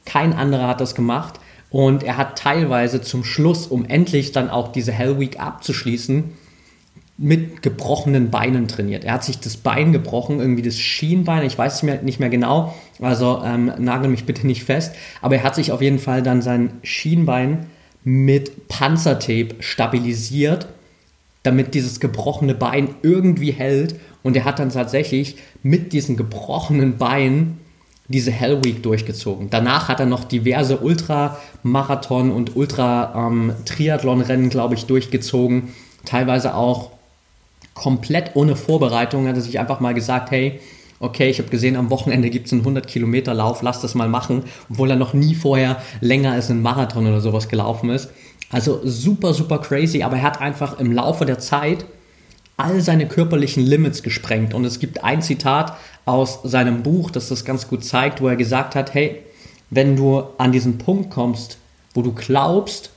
Kein 0.04 0.32
anderer 0.32 0.68
hat 0.68 0.80
das 0.80 0.94
gemacht. 0.94 1.40
Und 1.72 2.02
er 2.02 2.18
hat 2.18 2.38
teilweise 2.38 3.00
zum 3.00 3.24
Schluss, 3.24 3.66
um 3.66 3.86
endlich 3.86 4.32
dann 4.32 4.50
auch 4.50 4.72
diese 4.72 4.92
Hell 4.92 5.18
Week 5.18 5.40
abzuschließen, 5.40 6.24
mit 7.16 7.62
gebrochenen 7.62 8.30
Beinen 8.30 8.68
trainiert. 8.68 9.04
Er 9.04 9.14
hat 9.14 9.24
sich 9.24 9.38
das 9.38 9.56
Bein 9.56 9.92
gebrochen, 9.92 10.38
irgendwie 10.38 10.62
das 10.62 10.78
Schienbein, 10.78 11.46
ich 11.46 11.56
weiß 11.56 11.82
es 11.82 12.02
nicht 12.02 12.20
mehr 12.20 12.28
genau, 12.28 12.74
also 13.00 13.42
ähm, 13.44 13.72
nagel 13.78 14.10
mich 14.10 14.26
bitte 14.26 14.46
nicht 14.46 14.64
fest, 14.64 14.94
aber 15.22 15.36
er 15.36 15.44
hat 15.44 15.54
sich 15.54 15.72
auf 15.72 15.80
jeden 15.80 15.98
Fall 15.98 16.22
dann 16.22 16.42
sein 16.42 16.74
Schienbein 16.82 17.66
mit 18.04 18.68
Panzertape 18.68 19.54
stabilisiert, 19.60 20.68
damit 21.42 21.74
dieses 21.74 22.00
gebrochene 22.00 22.54
Bein 22.54 22.96
irgendwie 23.02 23.52
hält. 23.52 23.96
Und 24.22 24.36
er 24.36 24.44
hat 24.44 24.58
dann 24.58 24.70
tatsächlich 24.70 25.36
mit 25.62 25.92
diesem 25.92 26.16
gebrochenen 26.16 26.98
Bein 26.98 27.58
diese 28.08 28.30
Hell 28.30 28.64
Week 28.64 28.82
durchgezogen. 28.82 29.48
Danach 29.50 29.88
hat 29.88 30.00
er 30.00 30.06
noch 30.06 30.24
diverse 30.24 30.78
Ultramarathon 30.78 32.30
und 32.30 32.56
Ultra-Triathlon-Rennen, 32.56 34.44
ähm, 34.44 34.50
glaube 34.50 34.74
ich, 34.74 34.86
durchgezogen. 34.86 35.68
Teilweise 36.04 36.54
auch 36.54 36.90
komplett 37.74 38.32
ohne 38.34 38.56
Vorbereitung. 38.56 39.26
Er 39.26 39.34
hat 39.34 39.42
sich 39.42 39.58
einfach 39.58 39.80
mal 39.80 39.94
gesagt, 39.94 40.30
hey, 40.30 40.60
okay, 41.00 41.30
ich 41.30 41.38
habe 41.38 41.48
gesehen, 41.48 41.76
am 41.76 41.90
Wochenende 41.90 42.30
gibt 42.30 42.46
es 42.46 42.52
einen 42.52 42.62
100 42.62 42.86
Kilometer 42.86 43.34
Lauf, 43.34 43.62
lass 43.62 43.80
das 43.80 43.94
mal 43.94 44.08
machen, 44.08 44.44
obwohl 44.70 44.90
er 44.90 44.96
noch 44.96 45.14
nie 45.14 45.34
vorher 45.34 45.82
länger 46.00 46.32
als 46.32 46.50
ein 46.50 46.62
Marathon 46.62 47.06
oder 47.06 47.20
sowas 47.20 47.48
gelaufen 47.48 47.90
ist. 47.90 48.10
Also 48.50 48.80
super, 48.84 49.32
super 49.34 49.58
crazy, 49.58 50.02
aber 50.02 50.16
er 50.16 50.22
hat 50.22 50.40
einfach 50.40 50.78
im 50.78 50.92
Laufe 50.92 51.24
der 51.24 51.38
Zeit 51.38 51.84
all 52.62 52.80
seine 52.80 53.06
körperlichen 53.06 53.64
Limits 53.64 54.02
gesprengt. 54.02 54.54
Und 54.54 54.64
es 54.64 54.78
gibt 54.78 55.04
ein 55.04 55.22
Zitat 55.22 55.76
aus 56.04 56.40
seinem 56.44 56.82
Buch, 56.82 57.10
das 57.10 57.28
das 57.28 57.44
ganz 57.44 57.68
gut 57.68 57.84
zeigt, 57.84 58.20
wo 58.20 58.28
er 58.28 58.36
gesagt 58.36 58.74
hat, 58.74 58.94
hey, 58.94 59.22
wenn 59.70 59.96
du 59.96 60.24
an 60.38 60.52
diesen 60.52 60.78
Punkt 60.78 61.10
kommst, 61.10 61.58
wo 61.94 62.02
du 62.02 62.12
glaubst, 62.12 62.90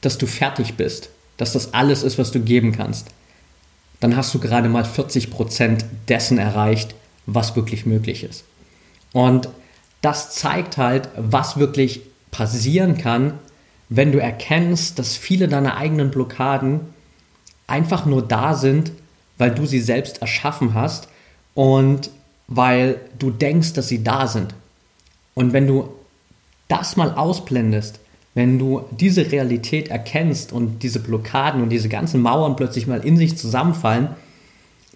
dass 0.00 0.18
du 0.18 0.26
fertig 0.26 0.74
bist, 0.74 1.10
dass 1.36 1.52
das 1.52 1.74
alles 1.74 2.02
ist, 2.02 2.18
was 2.18 2.30
du 2.30 2.40
geben 2.40 2.72
kannst, 2.72 3.08
dann 4.00 4.16
hast 4.16 4.34
du 4.34 4.38
gerade 4.38 4.68
mal 4.68 4.84
40 4.84 5.30
Prozent 5.30 5.84
dessen 6.08 6.38
erreicht, 6.38 6.94
was 7.26 7.56
wirklich 7.56 7.86
möglich 7.86 8.24
ist. 8.24 8.44
Und 9.12 9.48
das 10.02 10.34
zeigt 10.34 10.76
halt, 10.76 11.08
was 11.16 11.56
wirklich 11.56 12.02
passieren 12.30 12.98
kann, 12.98 13.34
wenn 13.88 14.12
du 14.12 14.18
erkennst, 14.20 14.98
dass 14.98 15.16
viele 15.16 15.48
deiner 15.48 15.76
eigenen 15.76 16.10
Blockaden 16.10 16.80
einfach 17.66 18.06
nur 18.06 18.22
da 18.22 18.54
sind, 18.54 18.92
weil 19.38 19.54
du 19.54 19.66
sie 19.66 19.80
selbst 19.80 20.22
erschaffen 20.22 20.74
hast 20.74 21.08
und 21.54 22.10
weil 22.48 23.00
du 23.18 23.30
denkst, 23.30 23.72
dass 23.72 23.88
sie 23.88 24.04
da 24.04 24.26
sind. 24.26 24.54
Und 25.34 25.52
wenn 25.52 25.66
du 25.66 25.88
das 26.68 26.96
mal 26.96 27.12
ausblendest, 27.12 28.00
wenn 28.34 28.58
du 28.58 28.84
diese 28.90 29.32
Realität 29.32 29.88
erkennst 29.88 30.52
und 30.52 30.82
diese 30.82 31.00
Blockaden 31.00 31.62
und 31.62 31.70
diese 31.70 31.88
ganzen 31.88 32.20
Mauern 32.20 32.56
plötzlich 32.56 32.86
mal 32.86 33.04
in 33.04 33.16
sich 33.16 33.36
zusammenfallen, 33.36 34.08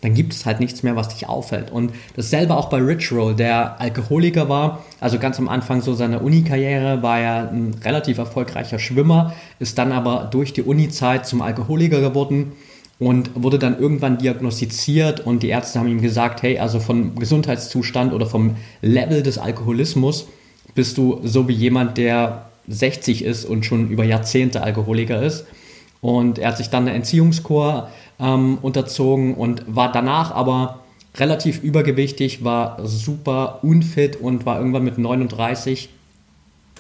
dann 0.01 0.15
gibt 0.15 0.33
es 0.33 0.47
halt 0.47 0.61
nichts 0.61 0.83
mehr, 0.83 0.97
was 0.97 1.09
dich 1.09 1.29
auffällt. 1.29 1.71
Und 1.71 1.93
dasselbe 2.17 2.57
auch 2.57 2.71
bei 2.71 2.79
Rich 2.79 3.13
Roll, 3.13 3.35
der 3.35 3.81
Alkoholiker 3.81 4.49
war, 4.49 4.85
also 4.99 5.19
ganz 5.19 5.39
am 5.39 5.49
Anfang 5.49 5.83
so 5.83 5.95
seiner 5.95 6.23
Uni-Karriere 6.23 7.03
war 7.03 7.21
er 7.21 7.51
ein 7.51 7.77
relativ 7.85 8.19
erfolgreicher 8.19 8.79
Schwimmer, 8.79 9.35
ist 9.59 9.79
dann 9.79 9.93
aber 9.93 10.29
durch 10.31 10.53
die 10.53 10.63
Uni-Zeit 10.63 11.27
zum 11.27 11.43
Alkoholiker 11.43 12.01
geworden 12.01 12.53
und 12.99 13.31
wurde 13.35 13.59
dann 13.59 13.79
irgendwann 13.79 14.19
diagnostiziert 14.19 15.21
und 15.21 15.43
die 15.43 15.49
Ärzte 15.49 15.79
haben 15.79 15.89
ihm 15.89 16.03
gesagt, 16.03 16.43
hey, 16.43 16.59
also 16.59 16.81
vom 16.81 17.17
Gesundheitszustand 17.17 18.13
oder 18.13 18.27
vom 18.27 18.57
Level 18.83 19.23
des 19.23 19.39
Alkoholismus 19.39 20.29
bist 20.75 20.99
du 20.99 21.21
so 21.25 21.49
wie 21.49 21.55
jemand, 21.55 21.99
der 21.99 22.47
60 22.69 23.25
ist 23.25 23.45
und 23.45 23.65
schon 23.65 23.89
über 23.89 24.05
Jahrzehnte 24.05 24.63
Alkoholiker 24.63 25.23
ist. 25.23 25.47
Und 26.01 26.39
er 26.39 26.49
hat 26.49 26.57
sich 26.57 26.71
dann 26.71 26.87
eine 26.87 26.97
Entziehungskur 26.97 27.89
ähm, 28.21 28.59
unterzogen 28.63 29.35
und 29.35 29.65
war 29.67 29.91
danach 29.91 30.33
aber 30.33 30.81
relativ 31.17 31.63
übergewichtig, 31.63 32.45
war 32.45 32.87
super 32.87 33.61
unfit 33.63 34.17
und 34.17 34.47
war 34.47 34.59
irgendwann 34.59 34.85
mit 34.85 34.99
39 34.99 35.89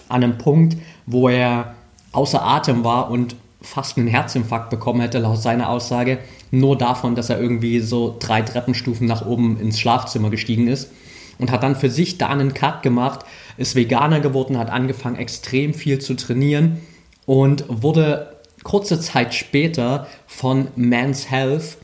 an 0.08 0.22
einem 0.22 0.38
Punkt, 0.38 0.76
wo 1.06 1.28
er 1.28 1.74
außer 2.12 2.44
Atem 2.44 2.84
war 2.84 3.10
und 3.10 3.36
fast 3.62 3.98
einen 3.98 4.06
Herzinfarkt 4.06 4.70
bekommen 4.70 5.00
hätte, 5.00 5.18
laut 5.18 5.38
seiner 5.38 5.68
Aussage, 5.68 6.18
nur 6.50 6.78
davon, 6.78 7.14
dass 7.14 7.30
er 7.30 7.40
irgendwie 7.40 7.80
so 7.80 8.16
drei 8.18 8.42
Treppenstufen 8.42 9.06
nach 9.06 9.24
oben 9.26 9.60
ins 9.60 9.78
Schlafzimmer 9.78 10.30
gestiegen 10.30 10.66
ist 10.66 10.90
und 11.38 11.50
hat 11.50 11.62
dann 11.62 11.76
für 11.76 11.90
sich 11.90 12.18
da 12.18 12.28
einen 12.28 12.54
Cut 12.54 12.82
gemacht, 12.82 13.20
ist 13.56 13.76
Veganer 13.76 14.20
geworden, 14.20 14.58
hat 14.58 14.70
angefangen 14.70 15.16
extrem 15.16 15.74
viel 15.74 15.98
zu 15.98 16.14
trainieren 16.14 16.80
und 17.26 17.64
wurde 17.68 18.39
kurze 18.62 19.00
Zeit 19.00 19.34
später 19.34 20.06
von 20.26 20.68
Man's 20.76 21.30
Health 21.30 21.78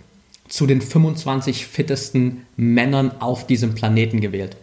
zu 0.48 0.66
den 0.66 0.80
25 0.80 1.66
fittesten 1.66 2.46
Männern 2.56 3.12
auf 3.20 3.46
diesem 3.46 3.74
Planeten 3.74 4.20
gewählt. 4.20 4.56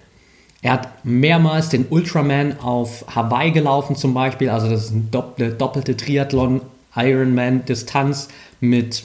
Er 0.62 0.74
hat 0.74 1.06
mehrmals 1.06 1.68
den 1.70 1.88
Ultraman 1.90 2.60
auf 2.60 3.04
Hawaii 3.14 3.52
gelaufen 3.52 3.98
zum 3.98 4.14
Beispiel, 4.14 4.50
also 4.50 4.70
das 4.70 4.86
ist 4.86 4.94
eine 4.94 5.52
doppelte 5.52 5.98
Triathlon 5.98 6.62
Ironman-Distanz 6.96 8.30
mit, 8.62 9.04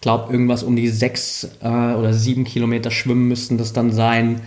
glaube 0.00 0.32
irgendwas 0.32 0.62
um 0.62 0.76
die 0.76 0.88
sechs 0.88 1.48
äh, 1.60 1.66
oder 1.66 2.12
sieben 2.12 2.44
Kilometer 2.44 2.92
schwimmen 2.92 3.26
müssten 3.26 3.58
das 3.58 3.72
dann 3.72 3.90
sein. 3.90 4.42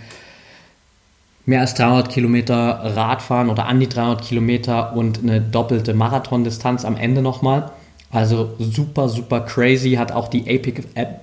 Mehr 1.48 1.62
als 1.62 1.72
300 1.72 2.10
Kilometer 2.10 2.78
Radfahren 2.94 3.48
oder 3.48 3.64
an 3.64 3.80
die 3.80 3.88
300 3.88 4.22
Kilometer 4.22 4.92
und 4.92 5.20
eine 5.22 5.40
doppelte 5.40 5.94
Marathondistanz 5.94 6.84
am 6.84 6.94
Ende 6.94 7.22
nochmal. 7.22 7.72
Also 8.10 8.54
super, 8.58 9.08
super 9.08 9.40
crazy. 9.40 9.92
Hat 9.92 10.12
auch 10.12 10.28
die 10.28 10.46
Epic, 10.46 10.82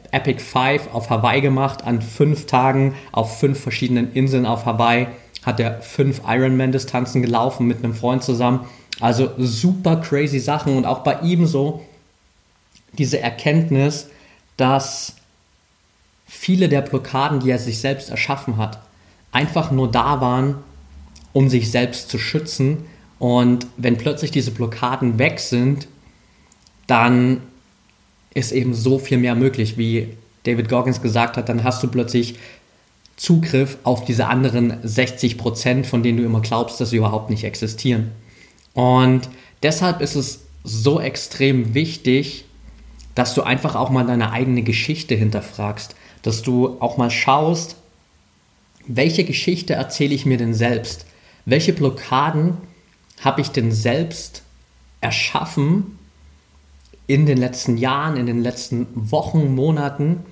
Epic 0.10 0.42
Five 0.42 0.92
auf 0.96 1.12
Hawaii 1.12 1.42
gemacht. 1.42 1.84
An 1.84 2.02
fünf 2.02 2.48
Tagen 2.48 2.96
auf 3.12 3.38
fünf 3.40 3.60
verschiedenen 3.60 4.14
Inseln 4.14 4.48
auf 4.48 4.66
Hawaii 4.66 5.06
hat 5.44 5.60
er 5.60 5.80
fünf 5.84 6.22
Ironman-Distanzen 6.28 7.22
gelaufen 7.22 7.68
mit 7.68 7.84
einem 7.84 7.94
Freund 7.94 8.24
zusammen. 8.24 8.62
Also 9.00 9.30
super 9.38 9.98
crazy 9.98 10.40
Sachen 10.40 10.76
und 10.76 10.88
auch 10.88 11.04
bei 11.04 11.20
ihm 11.20 11.46
so 11.46 11.86
diese 12.98 13.20
Erkenntnis, 13.20 14.10
dass 14.58 15.18
viele 16.26 16.68
der 16.68 16.82
Blockaden, 16.82 17.42
die 17.42 17.52
er 17.52 17.60
sich 17.60 17.78
selbst 17.78 18.10
erschaffen 18.10 18.58
hat, 18.58 18.80
einfach 19.36 19.70
nur 19.70 19.92
da 19.92 20.22
waren, 20.22 20.56
um 21.34 21.50
sich 21.50 21.70
selbst 21.70 22.10
zu 22.10 22.18
schützen. 22.18 22.86
Und 23.20 23.68
wenn 23.76 23.98
plötzlich 23.98 24.32
diese 24.32 24.52
Blockaden 24.52 25.20
weg 25.20 25.40
sind, 25.40 25.88
dann 26.88 27.42
ist 28.34 28.54
eben 28.54 28.74
so 28.74 28.98
viel 28.98 29.18
mehr 29.18 29.36
möglich, 29.36 29.78
wie 29.78 30.10
David 30.44 30.70
Goggins 30.70 31.02
gesagt 31.02 31.38
hat, 31.38 31.50
dann 31.50 31.64
hast 31.64 31.84
du 31.84 31.88
plötzlich 31.88 32.36
Zugriff 33.18 33.78
auf 33.84 34.06
diese 34.06 34.28
anderen 34.28 34.78
60 34.84 35.38
Prozent, 35.38 35.88
von 35.88 36.04
denen 36.04 36.18
du 36.18 36.24
immer 36.24 36.42
glaubst, 36.42 36.80
dass 36.80 36.92
sie 36.92 36.98
überhaupt 36.98 37.30
nicht 37.30 37.44
existieren. 37.44 38.12
Und 38.74 39.30
deshalb 39.64 40.02
ist 40.02 40.16
es 40.16 40.42
so 40.64 41.00
extrem 41.00 41.74
wichtig, 41.74 42.46
dass 43.16 43.34
du 43.34 43.42
einfach 43.42 43.76
auch 43.76 43.90
mal 43.90 44.06
deine 44.06 44.32
eigene 44.32 44.62
Geschichte 44.62 45.16
hinterfragst, 45.16 45.96
dass 46.22 46.42
du 46.42 46.78
auch 46.80 46.98
mal 46.98 47.10
schaust, 47.10 47.78
welche 48.88 49.24
Geschichte 49.24 49.74
erzähle 49.74 50.14
ich 50.14 50.26
mir 50.26 50.38
denn 50.38 50.54
selbst? 50.54 51.06
Welche 51.46 51.74
Blockaden 51.74 52.58
habe 53.22 53.42
ich 53.42 53.50
denn 53.50 53.72
selbst 53.72 54.44
erschaffen 55.02 55.98
in 57.08 57.26
den 57.26 57.38
letzten 57.38 57.78
Jahren, 57.78 58.18
in 58.18 58.26
den 58.26 58.42
letzten 58.42 58.88
Wochen, 58.94 59.54
Monaten, 59.54 60.26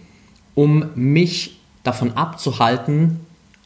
um 0.55 0.85
mich 0.95 1.59
davon 1.83 2.13
abzuhalten, 2.13 3.19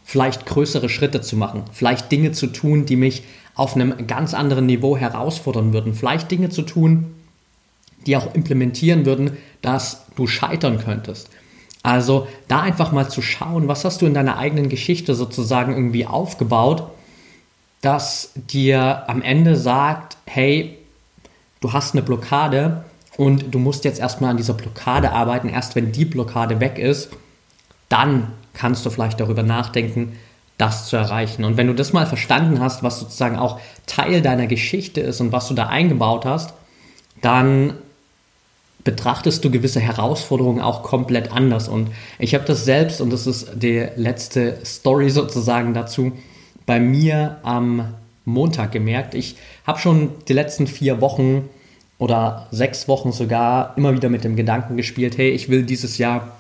vielleicht 0.04 0.46
größere 0.46 0.90
Schritte 0.90 1.22
zu 1.22 1.36
machen, 1.36 1.64
vielleicht 1.72 2.12
Dinge 2.12 2.32
zu 2.32 2.48
tun, 2.48 2.86
die 2.86 2.96
mich 2.96 3.24
auf 3.56 3.76
einem 3.76 4.08
ganz 4.08 4.34
anderen 4.34 4.68
Niveau 4.68 4.96
herausfordern 4.96 5.74
würden. 5.74 5.94
Vielleicht 5.94 6.30
Dinge 6.30 6.50
zu 6.50 6.62
tun, 6.62 7.16
die 8.06 8.16
auch 8.16 8.34
implementieren 8.36 9.06
würden, 9.06 9.38
dass 9.62 10.06
du 10.16 10.28
scheitern 10.28 10.80
könntest. 10.80 11.30
Also 11.88 12.28
da 12.50 12.60
einfach 12.60 12.92
mal 12.92 13.08
zu 13.08 13.22
schauen, 13.22 13.70
was 13.70 13.86
hast 13.86 14.02
du 14.02 14.08
in 14.08 14.14
deiner 14.14 14.38
eigenen 14.38 14.68
Geschichte 14.68 15.16
sozusagen 15.16 15.72
irgendwie 15.72 16.06
aufgebaut, 16.06 16.84
dass 17.80 18.34
dir 18.36 19.06
am 19.08 19.22
Ende 19.22 19.56
sagt, 19.56 20.18
hey, 20.26 20.78
du 21.62 21.72
hast 21.72 21.94
eine 21.96 22.02
Blockade 22.02 22.84
und 23.16 23.56
du 23.56 23.60
musst 23.60 23.86
jetzt 23.86 24.02
erstmal 24.02 24.32
an 24.32 24.38
dieser 24.38 24.54
Blockade 24.54 25.14
arbeiten. 25.14 25.48
Erst 25.48 25.78
wenn 25.78 25.94
die 25.94 26.04
Blockade 26.04 26.60
weg 26.60 26.78
ist, 26.78 27.10
dann 27.88 28.34
kannst 28.54 28.86
du 28.86 28.90
vielleicht 28.90 29.22
darüber 29.22 29.44
nachdenken, 29.44 30.18
das 30.58 30.90
zu 30.90 30.98
erreichen. 30.98 31.46
Und 31.46 31.56
wenn 31.56 31.68
du 31.68 31.74
das 31.74 31.94
mal 31.94 32.06
verstanden 32.06 32.60
hast, 32.60 32.84
was 32.84 33.00
sozusagen 33.00 33.38
auch 33.38 33.62
Teil 33.86 34.22
deiner 34.22 34.48
Geschichte 34.48 35.00
ist 35.00 35.22
und 35.22 35.32
was 35.32 35.48
du 35.48 35.54
da 35.54 35.68
eingebaut 35.68 36.26
hast, 36.26 36.54
dann 37.22 37.76
betrachtest 38.88 39.44
du 39.44 39.52
gewisse 39.52 39.82
Herausforderungen 39.82 40.62
auch 40.62 40.82
komplett 40.82 41.30
anders. 41.34 41.68
Und 41.68 41.90
ich 42.20 42.34
habe 42.34 42.46
das 42.46 42.64
selbst, 42.64 43.02
und 43.02 43.12
das 43.12 43.28
ist 43.28 43.50
die 43.54 43.86
letzte 43.98 44.60
Story 44.64 45.10
sozusagen 45.10 45.74
dazu, 45.74 46.14
bei 46.66 46.80
mir 46.80 47.36
am 47.44 47.96
Montag 48.24 48.72
gemerkt. 48.72 49.14
Ich 49.14 49.36
habe 49.66 49.80
schon 49.80 50.12
die 50.30 50.34
letzten 50.34 50.68
vier 50.68 51.02
Wochen 51.02 51.50
oder 51.98 52.48
sechs 52.52 52.88
Wochen 52.88 53.12
sogar 53.12 53.74
immer 53.76 53.94
wieder 53.94 54.08
mit 54.08 54.24
dem 54.24 54.38
Gedanken 54.38 54.78
gespielt, 54.78 55.18
hey, 55.18 55.32
ich 55.32 55.50
will 55.50 55.64
dieses 55.64 55.98
Jahr 55.98 56.38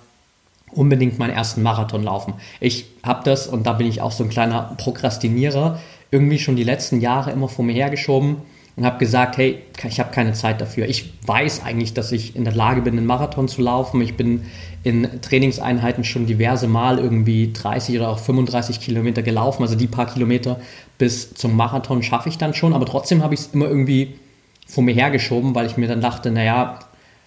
unbedingt 0.72 1.20
meinen 1.20 1.34
ersten 1.34 1.62
Marathon 1.62 2.02
laufen. 2.02 2.36
Ich 2.62 2.86
habe 3.04 3.26
das, 3.26 3.48
und 3.48 3.68
da 3.68 3.74
bin 3.74 3.88
ich 3.88 4.00
auch 4.00 4.14
so 4.14 4.24
ein 4.24 4.30
kleiner 4.30 4.74
Prokrastinierer, 4.78 5.82
irgendwie 6.12 6.40
schon 6.40 6.56
die 6.56 6.64
letzten 6.64 7.02
Jahre 7.02 7.32
immer 7.32 7.50
vor 7.50 7.66
mir 7.66 7.74
hergeschoben 7.74 8.38
und 8.78 8.86
habe 8.86 9.00
gesagt, 9.00 9.38
hey, 9.38 9.58
ich 9.88 10.00
habe 10.00 10.12
keine 10.12 10.34
Zeit 10.34 10.62
dafür. 10.62 10.88
Ich 10.88 11.12
weiß 11.26 11.64
eigentlich, 11.66 11.96
dass 11.96 12.12
ich 12.12 12.36
in 12.36 12.44
der 12.44 12.54
Lage 12.54 12.84
bin, 12.84 12.96
einen 12.96 13.08
Marathon 13.08 13.48
zu 13.48 13.64
laufen. 13.64 14.00
Ich 14.02 14.16
bin 14.16 14.44
in 14.84 15.20
Trainingseinheiten 15.22 16.04
schon 16.04 16.28
diverse 16.28 16.68
Mal 16.68 17.00
irgendwie 17.00 17.52
30 17.52 17.98
oder 17.98 18.10
auch 18.10 18.20
35 18.20 18.80
Kilometer 18.80 19.24
gelaufen. 19.24 19.64
Also 19.64 19.76
die 19.76 19.88
paar 19.88 20.06
Kilometer 20.06 20.60
bis 21.00 21.34
zum 21.34 21.56
Marathon 21.56 22.04
schaffe 22.04 22.30
ich 22.30 22.38
dann 22.38 22.54
schon. 22.54 22.74
Aber 22.74 22.86
trotzdem 22.86 23.24
habe 23.24 23.34
ich 23.34 23.42
es 23.42 23.48
immer 23.48 23.68
irgendwie 23.68 24.14
vor 24.68 24.84
mir 24.84 24.94
hergeschoben, 24.94 25.56
weil 25.56 25.66
ich 25.66 25.78
mir 25.78 25.88
dann 25.88 26.02
dachte, 26.02 26.30
naja, 26.30 26.78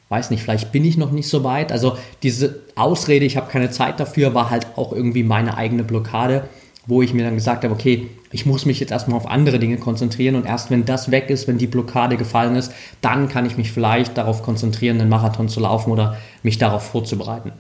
weiß 0.09 0.31
nicht, 0.31 0.45
vielleicht 0.45 0.71
bin 0.71 0.85
ich 0.85 0.97
noch 0.97 1.11
nicht 1.11 1.29
so 1.29 1.43
weit. 1.43 1.73
Also 1.73 1.99
diese 2.23 2.61
Ausrede, 2.77 3.25
ich 3.25 3.37
habe 3.37 3.51
keine 3.51 3.71
Zeit 3.71 3.99
dafür, 3.99 4.35
war 4.35 4.51
halt 4.51 4.69
auch 4.77 4.93
irgendwie 4.93 5.25
meine 5.25 5.57
eigene 5.57 5.83
Blockade, 5.83 6.49
wo 6.87 7.03
ich 7.03 7.13
mir 7.15 7.25
dann 7.25 7.35
gesagt 7.35 7.65
habe, 7.65 7.75
okay, 7.75 8.09
ich 8.33 8.47
muss 8.47 8.65
mich 8.65 8.81
jetzt 8.81 8.91
erstmal 8.91 9.17
auf 9.17 9.27
andere 9.27 9.59
Dinge 9.59 9.77
konzentrieren 9.77 10.35
und 10.37 10.47
erst 10.47 10.71
wenn 10.71 10.85
das 10.85 11.11
weg 11.11 11.31
ist, 11.31 11.47
wenn 11.49 11.59
die 11.59 11.67
Blockade 11.67 12.17
gefallen 12.17 12.57
ist, 12.57 12.73
dann 13.01 13.29
kann 13.29 13.47
ich 13.47 13.57
mich 13.57 13.73
vielleicht 13.73 14.17
darauf 14.17 14.43
konzentrieren, 14.43 15.01
einen 15.01 15.11
Marathon 15.11 15.49
zu 15.49 15.61
laufen 15.61 15.91
oder 15.91 16.17
mich 16.43 16.59
darauf 16.59 16.85
vorzubereiten. 16.85 17.53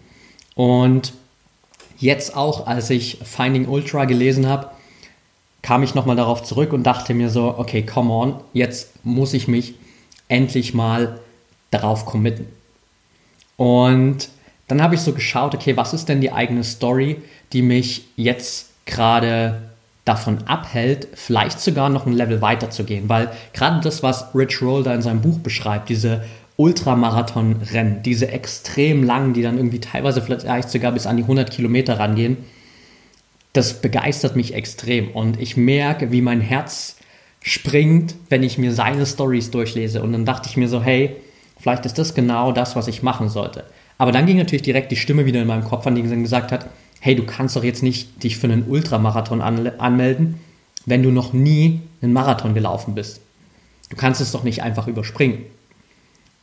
Und 0.54 1.12
jetzt 1.98 2.36
auch, 2.36 2.66
als 2.66 2.90
ich 2.90 3.18
Finding 3.22 3.68
Ultra 3.68 4.04
gelesen 4.04 4.48
habe, 4.48 4.70
kam 5.62 5.82
ich 5.82 5.94
nochmal 5.94 6.16
darauf 6.16 6.42
zurück 6.42 6.72
und 6.72 6.84
dachte 6.84 7.14
mir 7.14 7.28
so, 7.28 7.58
okay, 7.58 7.82
come 7.82 8.12
on, 8.12 8.34
jetzt 8.52 9.04
muss 9.04 9.34
ich 9.34 9.46
mich 9.46 9.74
endlich 10.28 10.72
mal 10.72 11.20
darauf 11.70 12.06
committen. 12.06 12.46
Und 13.56 14.30
dann 14.68 14.80
habe 14.80 14.94
ich 14.94 15.02
so 15.02 15.12
geschaut, 15.12 15.54
okay, 15.54 15.76
was 15.76 15.92
ist 15.92 16.08
denn 16.08 16.20
die 16.20 16.32
eigene 16.32 16.64
Story, 16.64 17.16
die 17.52 17.62
mich 17.62 18.06
jetzt 18.16 18.69
gerade 18.90 19.62
davon 20.04 20.38
abhält, 20.46 21.08
vielleicht 21.14 21.60
sogar 21.60 21.88
noch 21.88 22.06
ein 22.06 22.12
Level 22.12 22.40
weiter 22.40 22.70
zu 22.70 22.84
gehen. 22.84 23.08
Weil 23.08 23.30
gerade 23.52 23.80
das, 23.80 24.02
was 24.02 24.34
Rich 24.34 24.60
Roll 24.60 24.82
da 24.82 24.94
in 24.94 25.02
seinem 25.02 25.20
Buch 25.20 25.38
beschreibt, 25.38 25.88
diese 25.88 26.24
Ultramarathon-Rennen, 26.56 28.02
diese 28.02 28.28
extrem 28.28 29.02
langen, 29.04 29.32
die 29.32 29.42
dann 29.42 29.56
irgendwie 29.56 29.80
teilweise 29.80 30.20
vielleicht 30.20 30.70
sogar 30.70 30.92
bis 30.92 31.06
an 31.06 31.16
die 31.16 31.22
100 31.22 31.50
Kilometer 31.50 31.98
rangehen, 31.98 32.38
das 33.52 33.80
begeistert 33.80 34.36
mich 34.36 34.54
extrem. 34.54 35.10
Und 35.10 35.40
ich 35.40 35.56
merke, 35.56 36.12
wie 36.12 36.20
mein 36.20 36.40
Herz 36.40 36.96
springt, 37.42 38.14
wenn 38.28 38.42
ich 38.42 38.58
mir 38.58 38.72
seine 38.72 39.06
Stories 39.06 39.50
durchlese. 39.50 40.02
Und 40.02 40.12
dann 40.12 40.24
dachte 40.24 40.48
ich 40.48 40.56
mir 40.56 40.68
so, 40.68 40.82
hey, 40.82 41.16
vielleicht 41.58 41.86
ist 41.86 41.98
das 41.98 42.14
genau 42.14 42.52
das, 42.52 42.76
was 42.76 42.88
ich 42.88 43.02
machen 43.02 43.28
sollte. 43.28 43.64
Aber 43.98 44.12
dann 44.12 44.26
ging 44.26 44.36
natürlich 44.36 44.62
direkt 44.62 44.92
die 44.92 44.96
Stimme 44.96 45.26
wieder 45.26 45.40
in 45.40 45.46
meinem 45.46 45.64
Kopf 45.64 45.86
an, 45.86 45.94
die 45.94 46.02
gesagt 46.02 46.52
hat, 46.52 46.66
hey, 47.00 47.16
du 47.16 47.24
kannst 47.24 47.56
doch 47.56 47.64
jetzt 47.64 47.82
nicht 47.82 48.22
dich 48.22 48.36
für 48.36 48.46
einen 48.46 48.68
Ultramarathon 48.68 49.40
anmelden, 49.40 50.38
wenn 50.86 51.02
du 51.02 51.10
noch 51.10 51.32
nie 51.32 51.80
einen 52.02 52.12
Marathon 52.12 52.54
gelaufen 52.54 52.94
bist. 52.94 53.20
Du 53.88 53.96
kannst 53.96 54.20
es 54.20 54.32
doch 54.32 54.44
nicht 54.44 54.62
einfach 54.62 54.86
überspringen. 54.86 55.38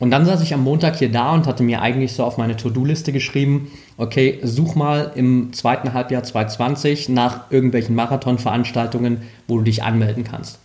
Und 0.00 0.12
dann 0.12 0.26
saß 0.26 0.42
ich 0.42 0.54
am 0.54 0.62
Montag 0.62 0.96
hier 0.96 1.10
da 1.10 1.32
und 1.32 1.46
hatte 1.46 1.64
mir 1.64 1.82
eigentlich 1.82 2.12
so 2.12 2.22
auf 2.22 2.36
meine 2.38 2.56
To-Do-Liste 2.56 3.12
geschrieben, 3.12 3.72
okay, 3.96 4.38
such 4.44 4.76
mal 4.76 5.12
im 5.16 5.52
zweiten 5.52 5.92
Halbjahr 5.92 6.22
2020 6.22 7.08
nach 7.08 7.50
irgendwelchen 7.50 7.96
Marathonveranstaltungen, 7.96 9.22
wo 9.48 9.58
du 9.58 9.64
dich 9.64 9.82
anmelden 9.82 10.22
kannst. 10.22 10.60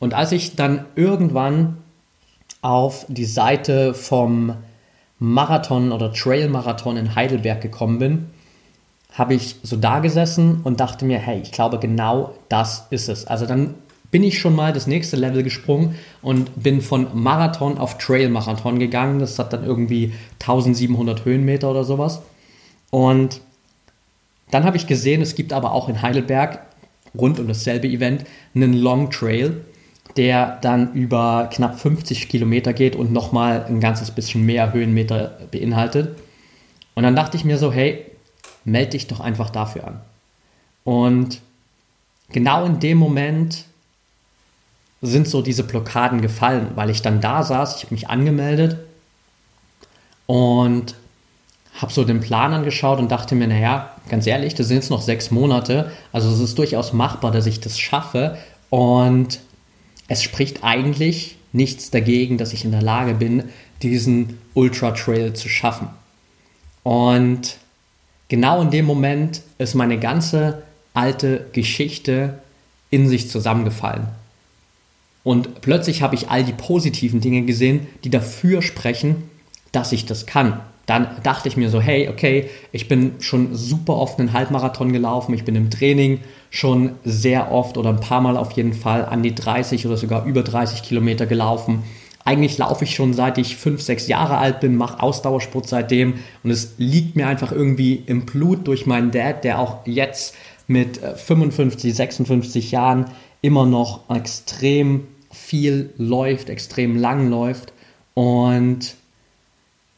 Und 0.00 0.14
als 0.14 0.32
ich 0.32 0.56
dann 0.56 0.84
irgendwann 0.96 1.76
auf 2.62 3.06
die 3.08 3.24
Seite 3.24 3.94
vom 3.94 4.54
Marathon 5.20 5.92
oder 5.92 6.12
Trail-Marathon 6.12 6.96
in 6.96 7.14
Heidelberg 7.14 7.60
gekommen 7.60 7.98
bin, 7.98 8.26
habe 9.12 9.34
ich 9.34 9.56
so 9.62 9.76
da 9.76 9.98
gesessen 10.00 10.60
und 10.64 10.80
dachte 10.80 11.04
mir, 11.04 11.18
hey, 11.18 11.40
ich 11.42 11.52
glaube, 11.52 11.78
genau 11.78 12.34
das 12.48 12.86
ist 12.90 13.08
es. 13.08 13.26
Also 13.26 13.46
dann 13.46 13.74
bin 14.10 14.22
ich 14.22 14.38
schon 14.38 14.56
mal 14.56 14.72
das 14.72 14.86
nächste 14.86 15.16
Level 15.16 15.42
gesprungen 15.42 15.94
und 16.22 16.62
bin 16.62 16.80
von 16.80 17.08
Marathon 17.14 17.78
auf 17.78 17.98
Trail-Marathon 17.98 18.78
gegangen. 18.78 19.20
Das 19.20 19.38
hat 19.38 19.52
dann 19.52 19.64
irgendwie 19.64 20.12
1700 20.40 21.24
Höhenmeter 21.24 21.70
oder 21.70 21.84
sowas. 21.84 22.22
Und 22.90 23.40
dann 24.50 24.64
habe 24.64 24.76
ich 24.76 24.86
gesehen, 24.86 25.22
es 25.22 25.36
gibt 25.36 25.52
aber 25.52 25.72
auch 25.72 25.88
in 25.88 26.02
Heidelberg 26.02 26.60
rund 27.16 27.38
um 27.38 27.46
dasselbe 27.48 27.88
Event 27.88 28.24
einen 28.54 28.72
Long 28.72 29.10
Trail, 29.10 29.64
der 30.16 30.58
dann 30.60 30.92
über 30.92 31.48
knapp 31.52 31.78
50 31.78 32.28
Kilometer 32.28 32.72
geht 32.72 32.96
und 32.96 33.12
nochmal 33.12 33.64
ein 33.68 33.80
ganzes 33.80 34.10
bisschen 34.10 34.44
mehr 34.44 34.72
Höhenmeter 34.72 35.38
beinhaltet. 35.50 36.16
Und 36.94 37.04
dann 37.04 37.14
dachte 37.14 37.36
ich 37.36 37.44
mir 37.44 37.58
so, 37.58 37.72
hey, 37.72 38.04
melde 38.70 38.90
dich 38.92 39.06
doch 39.06 39.20
einfach 39.20 39.50
dafür 39.50 39.86
an. 39.86 40.00
Und 40.84 41.40
genau 42.30 42.64
in 42.64 42.80
dem 42.80 42.98
Moment 42.98 43.64
sind 45.02 45.28
so 45.28 45.42
diese 45.42 45.64
Blockaden 45.64 46.20
gefallen, 46.20 46.72
weil 46.74 46.90
ich 46.90 47.02
dann 47.02 47.20
da 47.20 47.42
saß, 47.42 47.76
ich 47.76 47.84
habe 47.84 47.94
mich 47.94 48.08
angemeldet 48.08 48.78
und 50.26 50.94
habe 51.74 51.92
so 51.92 52.04
den 52.04 52.20
Plan 52.20 52.52
angeschaut 52.52 52.98
und 52.98 53.10
dachte 53.10 53.34
mir, 53.34 53.46
naja, 53.46 53.94
ganz 54.08 54.26
ehrlich, 54.26 54.54
das 54.54 54.68
sind 54.68 54.76
jetzt 54.76 54.90
noch 54.90 55.00
sechs 55.00 55.30
Monate, 55.30 55.90
also 56.12 56.30
es 56.30 56.40
ist 56.40 56.58
durchaus 56.58 56.92
machbar, 56.92 57.30
dass 57.30 57.46
ich 57.46 57.60
das 57.60 57.78
schaffe 57.78 58.36
und 58.68 59.40
es 60.08 60.22
spricht 60.22 60.62
eigentlich 60.64 61.36
nichts 61.52 61.90
dagegen, 61.90 62.36
dass 62.36 62.52
ich 62.52 62.64
in 62.64 62.70
der 62.72 62.82
Lage 62.82 63.14
bin, 63.14 63.44
diesen 63.82 64.38
Ultra 64.54 64.90
Trail 64.90 65.32
zu 65.32 65.48
schaffen. 65.48 65.88
Und 66.82 67.56
genau 68.30 68.62
in 68.62 68.70
dem 68.70 68.86
Moment 68.86 69.42
ist 69.58 69.74
meine 69.74 69.98
ganze 69.98 70.62
alte 70.94 71.46
Geschichte 71.52 72.38
in 72.88 73.06
sich 73.06 73.28
zusammengefallen. 73.28 74.08
Und 75.22 75.60
plötzlich 75.60 76.00
habe 76.00 76.14
ich 76.14 76.30
all 76.30 76.44
die 76.44 76.52
positiven 76.52 77.20
Dinge 77.20 77.42
gesehen, 77.42 77.86
die 78.04 78.10
dafür 78.10 78.62
sprechen, 78.62 79.28
dass 79.72 79.92
ich 79.92 80.06
das 80.06 80.24
kann. 80.24 80.60
Dann 80.86 81.08
dachte 81.22 81.48
ich 81.48 81.56
mir 81.56 81.70
so, 81.70 81.80
hey, 81.80 82.08
okay, 82.08 82.48
ich 82.72 82.88
bin 82.88 83.12
schon 83.20 83.54
super 83.54 83.96
oft 83.96 84.18
einen 84.18 84.32
Halbmarathon 84.32 84.92
gelaufen, 84.92 85.34
ich 85.34 85.44
bin 85.44 85.54
im 85.54 85.70
Training 85.70 86.20
schon 86.50 86.92
sehr 87.04 87.52
oft 87.52 87.76
oder 87.76 87.90
ein 87.90 88.00
paar 88.00 88.20
Mal 88.20 88.36
auf 88.36 88.52
jeden 88.52 88.72
Fall 88.72 89.04
an 89.04 89.22
die 89.22 89.34
30 89.34 89.86
oder 89.86 89.96
sogar 89.96 90.24
über 90.24 90.42
30 90.42 90.82
Kilometer 90.82 91.26
gelaufen. 91.26 91.84
Eigentlich 92.24 92.58
laufe 92.58 92.84
ich 92.84 92.94
schon 92.94 93.14
seit 93.14 93.38
ich 93.38 93.56
fünf, 93.56 93.80
sechs 93.80 94.06
Jahre 94.06 94.38
alt 94.38 94.60
bin, 94.60 94.76
mache 94.76 95.02
Ausdauersport 95.02 95.68
seitdem 95.68 96.14
und 96.42 96.50
es 96.50 96.74
liegt 96.76 97.16
mir 97.16 97.26
einfach 97.26 97.50
irgendwie 97.50 98.02
im 98.06 98.26
Blut 98.26 98.68
durch 98.68 98.86
meinen 98.86 99.10
Dad, 99.10 99.42
der 99.44 99.58
auch 99.58 99.86
jetzt 99.86 100.36
mit 100.66 100.98
55, 100.98 101.90
äh, 101.90 101.94
56 101.94 102.70
Jahren 102.70 103.06
immer 103.42 103.66
noch 103.66 104.08
extrem 104.10 105.06
viel 105.32 105.92
läuft, 105.96 106.50
extrem 106.50 106.96
lang 106.96 107.28
läuft. 107.30 107.72
Und 108.14 108.94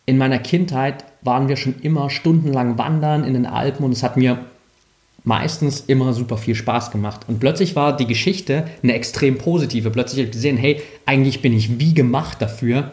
in 0.07 0.19
meiner 0.19 0.39
Kindheit 0.39 1.05
waren 1.23 1.49
wir 1.49 1.57
schon 1.57 1.75
immer 1.83 2.11
stundenlang 2.11 2.79
wandern 2.79 3.25
in 3.25 3.35
den 3.35 3.47
Alpen 3.47 3.85
und 3.85 3.93
es 3.93 4.03
hat 4.03 4.17
mir 4.17 4.45
meistens 5.25 5.81
immer 5.81 6.13
super 6.13 6.37
viel 6.37 6.55
Spaß 6.55 6.91
gemacht. 6.91 7.23
Und 7.29 7.39
plötzlich 7.39 7.77
war 7.77 7.97
die 7.97 8.07
Geschichte 8.07 8.67
eine 8.83 8.95
extrem 8.95 9.39
positive. 9.39 9.91
Plötzlich 9.91 10.21
habe 10.21 10.27
ich 10.27 10.33
gesehen, 10.33 10.57
hey, 10.57 10.83
eigentlich 11.07 11.43
bin 11.43 11.53
ich 11.53 11.79
wie 11.79 11.95
gemacht 11.95 12.41
dafür, 12.41 12.93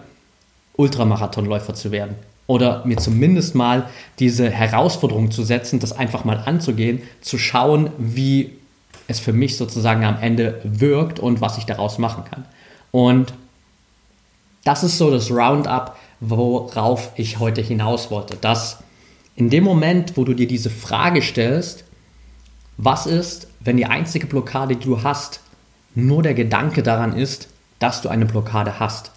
Ultramarathonläufer 0.76 1.74
zu 1.74 1.92
werden. 1.92 2.16
Oder 2.48 2.84
mir 2.86 2.98
zumindest 2.98 3.56
mal 3.56 3.90
diese 4.18 4.50
Herausforderung 4.50 5.32
zu 5.32 5.44
setzen, 5.44 5.80
das 5.80 5.92
einfach 5.92 6.24
mal 6.24 6.44
anzugehen, 6.46 7.02
zu 7.22 7.38
schauen, 7.38 7.92
wie 7.98 8.52
es 9.08 9.20
für 9.20 9.34
mich 9.34 9.58
sozusagen 9.58 10.04
am 10.04 10.20
Ende 10.22 10.62
wirkt 10.64 11.20
und 11.20 11.42
was 11.42 11.58
ich 11.58 11.66
daraus 11.66 11.98
machen 11.98 12.24
kann. 12.26 12.46
Und 12.92 13.34
das 14.64 14.84
ist 14.84 14.98
so 14.98 15.12
das 15.12 15.32
Roundup, 15.32 15.96
worauf 16.20 17.12
ich 17.16 17.40
heute 17.40 17.62
hinaus 17.62 18.12
wollte. 18.12 18.38
Dass 18.38 18.80
in 19.36 19.50
dem 19.50 19.64
Moment, 19.64 20.18
wo 20.18 20.24
du 20.24 20.34
dir 20.34 20.48
diese 20.48 20.70
Frage 20.70 21.22
stellst, 21.22 21.86
was 22.82 23.06
ist, 23.06 23.48
wenn 23.60 23.76
die 23.76 23.88
einzige 23.88 24.26
Blockade, 24.26 24.78
die 24.78 24.86
du 24.86 25.04
hast, 25.04 25.42
nur 25.96 26.24
der 26.24 26.34
Gedanke 26.34 26.82
daran 26.82 27.14
ist, 27.14 27.50
dass 27.80 28.02
du 28.02 28.08
eine 28.08 28.26
Blockade 28.26 28.80
hast? 28.80 29.12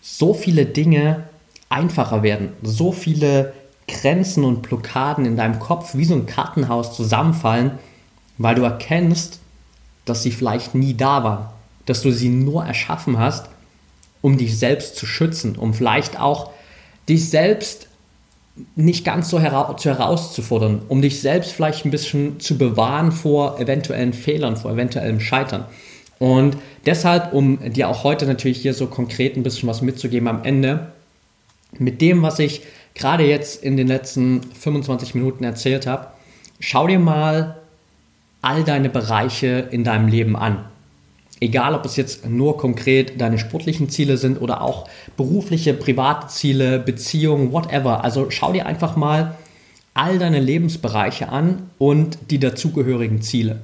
So 0.00 0.32
viele 0.32 0.64
Dinge 0.64 1.24
einfacher 1.68 2.22
werden, 2.22 2.54
so 2.62 2.90
viele 2.90 3.52
Grenzen 3.86 4.44
und 4.44 4.62
Blockaden 4.62 5.26
in 5.26 5.36
deinem 5.36 5.58
Kopf 5.58 5.94
wie 5.94 6.06
so 6.06 6.14
ein 6.14 6.24
Kartenhaus 6.24 6.96
zusammenfallen, 6.96 7.72
weil 8.38 8.54
du 8.54 8.62
erkennst, 8.62 9.40
dass 10.06 10.22
sie 10.22 10.30
vielleicht 10.30 10.74
nie 10.74 10.94
da 10.94 11.24
waren, 11.24 11.48
dass 11.84 12.00
du 12.00 12.10
sie 12.10 12.30
nur 12.30 12.64
erschaffen 12.64 13.18
hast, 13.18 13.50
um 14.22 14.38
dich 14.38 14.58
selbst 14.58 14.96
zu 14.96 15.04
schützen, 15.04 15.56
um 15.56 15.74
vielleicht 15.74 16.18
auch 16.18 16.52
dich 17.06 17.28
selbst 17.28 17.88
nicht 18.76 19.04
ganz 19.04 19.30
so 19.30 19.40
hera 19.40 19.74
herauszufordern, 19.82 20.82
um 20.88 21.00
dich 21.00 21.20
selbst 21.20 21.52
vielleicht 21.52 21.84
ein 21.84 21.90
bisschen 21.90 22.38
zu 22.38 22.58
bewahren 22.58 23.12
vor 23.12 23.58
eventuellen 23.58 24.12
Fehlern, 24.12 24.56
vor 24.56 24.72
eventuellem 24.72 25.20
Scheitern. 25.20 25.64
Und 26.18 26.56
deshalb, 26.86 27.32
um 27.32 27.58
dir 27.72 27.88
auch 27.88 28.04
heute 28.04 28.26
natürlich 28.26 28.60
hier 28.60 28.74
so 28.74 28.86
konkret 28.86 29.36
ein 29.36 29.42
bisschen 29.42 29.68
was 29.68 29.82
mitzugeben 29.82 30.28
am 30.28 30.44
Ende, 30.44 30.92
mit 31.78 32.00
dem, 32.00 32.22
was 32.22 32.38
ich 32.38 32.62
gerade 32.94 33.24
jetzt 33.24 33.62
in 33.62 33.76
den 33.76 33.88
letzten 33.88 34.42
25 34.42 35.14
Minuten 35.14 35.44
erzählt 35.44 35.86
habe, 35.86 36.08
schau 36.60 36.86
dir 36.86 36.98
mal 36.98 37.56
all 38.42 38.64
deine 38.64 38.90
Bereiche 38.90 39.68
in 39.70 39.84
deinem 39.84 40.08
Leben 40.08 40.36
an. 40.36 40.64
Egal, 41.42 41.74
ob 41.74 41.84
es 41.84 41.96
jetzt 41.96 42.24
nur 42.24 42.56
konkret 42.56 43.20
deine 43.20 43.36
sportlichen 43.36 43.88
Ziele 43.90 44.16
sind 44.16 44.40
oder 44.40 44.60
auch 44.60 44.88
berufliche, 45.16 45.74
private 45.74 46.28
Ziele, 46.28 46.78
Beziehungen, 46.78 47.50
whatever. 47.50 48.04
Also 48.04 48.30
schau 48.30 48.52
dir 48.52 48.64
einfach 48.64 48.94
mal 48.94 49.34
all 49.92 50.20
deine 50.20 50.38
Lebensbereiche 50.38 51.30
an 51.30 51.68
und 51.78 52.16
die 52.30 52.38
dazugehörigen 52.38 53.22
Ziele. 53.22 53.60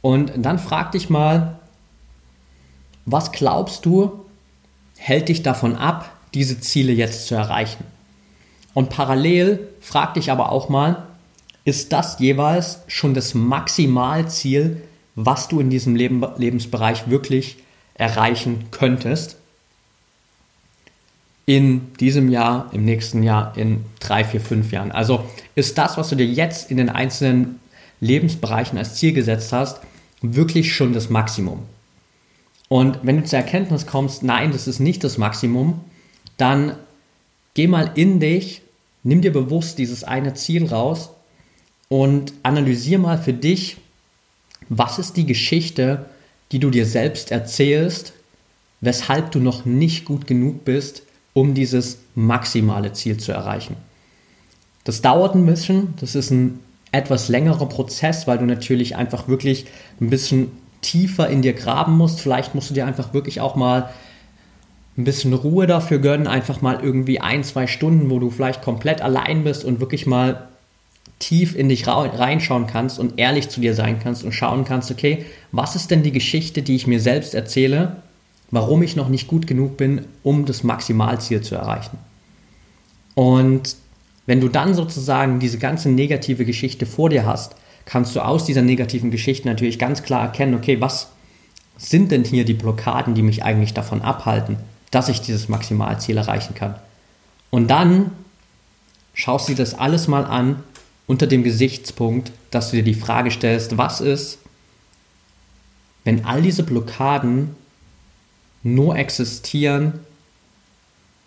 Und 0.00 0.32
dann 0.38 0.58
frag 0.58 0.92
dich 0.92 1.10
mal, 1.10 1.60
was 3.04 3.30
glaubst 3.30 3.84
du, 3.84 4.24
hält 4.96 5.28
dich 5.28 5.42
davon 5.42 5.76
ab, 5.76 6.16
diese 6.32 6.58
Ziele 6.60 6.94
jetzt 6.94 7.26
zu 7.26 7.34
erreichen. 7.34 7.84
Und 8.72 8.88
parallel 8.88 9.68
frag 9.82 10.14
dich 10.14 10.30
aber 10.30 10.50
auch 10.50 10.70
mal, 10.70 11.08
ist 11.66 11.92
das 11.92 12.18
jeweils 12.20 12.78
schon 12.86 13.12
das 13.12 13.34
Maximalziel, 13.34 14.80
was 15.14 15.48
du 15.48 15.60
in 15.60 15.70
diesem 15.70 15.96
Leben, 15.96 16.24
Lebensbereich 16.36 17.08
wirklich 17.08 17.58
erreichen 17.94 18.66
könntest? 18.70 19.36
In 21.46 21.92
diesem 22.00 22.30
Jahr, 22.30 22.70
im 22.72 22.84
nächsten 22.84 23.22
Jahr, 23.22 23.56
in 23.56 23.84
drei, 24.00 24.24
vier, 24.24 24.40
fünf 24.40 24.72
Jahren. 24.72 24.92
Also 24.92 25.24
ist 25.54 25.76
das, 25.76 25.96
was 25.96 26.08
du 26.08 26.16
dir 26.16 26.26
jetzt 26.26 26.70
in 26.70 26.78
den 26.78 26.88
einzelnen 26.88 27.60
Lebensbereichen 28.00 28.78
als 28.78 28.94
Ziel 28.94 29.12
gesetzt 29.12 29.52
hast, 29.52 29.80
wirklich 30.22 30.74
schon 30.74 30.92
das 30.92 31.10
Maximum. 31.10 31.60
Und 32.68 33.00
wenn 33.02 33.18
du 33.18 33.24
zur 33.24 33.38
Erkenntnis 33.38 33.86
kommst, 33.86 34.22
nein, 34.22 34.52
das 34.52 34.66
ist 34.66 34.80
nicht 34.80 35.04
das 35.04 35.18
Maximum, 35.18 35.80
dann 36.36 36.76
geh 37.52 37.66
mal 37.66 37.90
in 37.94 38.20
dich, 38.20 38.62
nimm 39.02 39.20
dir 39.20 39.32
bewusst 39.32 39.78
dieses 39.78 40.02
eine 40.02 40.34
Ziel 40.34 40.66
raus 40.66 41.10
und 41.88 42.32
analysier 42.42 42.98
mal 42.98 43.18
für 43.18 43.34
dich, 43.34 43.76
was 44.68 44.98
ist 44.98 45.16
die 45.16 45.26
Geschichte, 45.26 46.06
die 46.52 46.58
du 46.58 46.70
dir 46.70 46.86
selbst 46.86 47.30
erzählst, 47.30 48.12
weshalb 48.80 49.32
du 49.32 49.40
noch 49.40 49.64
nicht 49.64 50.04
gut 50.04 50.26
genug 50.26 50.64
bist, 50.64 51.02
um 51.32 51.54
dieses 51.54 51.98
maximale 52.14 52.92
Ziel 52.92 53.16
zu 53.16 53.32
erreichen. 53.32 53.76
Das 54.84 55.00
dauert 55.00 55.34
ein 55.34 55.46
bisschen, 55.46 55.94
das 56.00 56.14
ist 56.14 56.30
ein 56.30 56.60
etwas 56.92 57.28
längerer 57.28 57.66
Prozess, 57.66 58.26
weil 58.26 58.38
du 58.38 58.44
natürlich 58.44 58.94
einfach 58.94 59.26
wirklich 59.26 59.66
ein 60.00 60.10
bisschen 60.10 60.52
tiefer 60.80 61.28
in 61.28 61.42
dir 61.42 61.54
graben 61.54 61.96
musst. 61.96 62.20
Vielleicht 62.20 62.54
musst 62.54 62.70
du 62.70 62.74
dir 62.74 62.86
einfach 62.86 63.14
wirklich 63.14 63.40
auch 63.40 63.56
mal 63.56 63.90
ein 64.96 65.04
bisschen 65.04 65.32
Ruhe 65.32 65.66
dafür 65.66 65.98
gönnen, 65.98 66.28
einfach 66.28 66.60
mal 66.60 66.78
irgendwie 66.80 67.20
ein, 67.20 67.42
zwei 67.42 67.66
Stunden, 67.66 68.10
wo 68.10 68.20
du 68.20 68.30
vielleicht 68.30 68.62
komplett 68.62 69.00
allein 69.02 69.42
bist 69.42 69.64
und 69.64 69.80
wirklich 69.80 70.06
mal 70.06 70.48
tief 71.18 71.54
in 71.54 71.68
dich 71.68 71.86
reinschauen 71.86 72.66
kannst 72.66 72.98
und 72.98 73.18
ehrlich 73.18 73.48
zu 73.48 73.60
dir 73.60 73.74
sein 73.74 73.98
kannst 74.00 74.24
und 74.24 74.32
schauen 74.32 74.64
kannst, 74.64 74.90
okay, 74.90 75.24
was 75.52 75.76
ist 75.76 75.90
denn 75.90 76.02
die 76.02 76.12
Geschichte, 76.12 76.62
die 76.62 76.76
ich 76.76 76.86
mir 76.86 77.00
selbst 77.00 77.34
erzähle, 77.34 77.96
warum 78.50 78.82
ich 78.82 78.96
noch 78.96 79.08
nicht 79.08 79.26
gut 79.26 79.46
genug 79.46 79.76
bin, 79.76 80.04
um 80.22 80.44
das 80.44 80.62
Maximalziel 80.62 81.40
zu 81.40 81.54
erreichen. 81.54 81.98
Und 83.14 83.76
wenn 84.26 84.40
du 84.40 84.48
dann 84.48 84.74
sozusagen 84.74 85.38
diese 85.38 85.58
ganze 85.58 85.88
negative 85.88 86.44
Geschichte 86.44 86.86
vor 86.86 87.10
dir 87.10 87.26
hast, 87.26 87.56
kannst 87.84 88.16
du 88.16 88.20
aus 88.20 88.44
dieser 88.44 88.62
negativen 88.62 89.10
Geschichte 89.10 89.48
natürlich 89.48 89.78
ganz 89.78 90.02
klar 90.02 90.22
erkennen, 90.22 90.54
okay, 90.54 90.80
was 90.80 91.08
sind 91.76 92.12
denn 92.12 92.24
hier 92.24 92.44
die 92.44 92.54
Blockaden, 92.54 93.14
die 93.14 93.22
mich 93.22 93.44
eigentlich 93.44 93.74
davon 93.74 94.02
abhalten, 94.02 94.56
dass 94.90 95.08
ich 95.08 95.20
dieses 95.20 95.48
Maximalziel 95.48 96.16
erreichen 96.16 96.54
kann. 96.54 96.76
Und 97.50 97.68
dann 97.68 98.12
schaust 99.12 99.48
du 99.48 99.52
dir 99.52 99.58
das 99.58 99.74
alles 99.74 100.08
mal 100.08 100.24
an 100.24 100.62
unter 101.06 101.26
dem 101.26 101.42
Gesichtspunkt, 101.42 102.32
dass 102.50 102.70
du 102.70 102.76
dir 102.76 102.82
die 102.82 102.94
Frage 102.94 103.30
stellst, 103.30 103.76
was 103.76 104.00
ist, 104.00 104.38
wenn 106.04 106.24
all 106.24 106.42
diese 106.42 106.62
Blockaden 106.62 107.54
nur 108.62 108.96
existieren, 108.96 110.00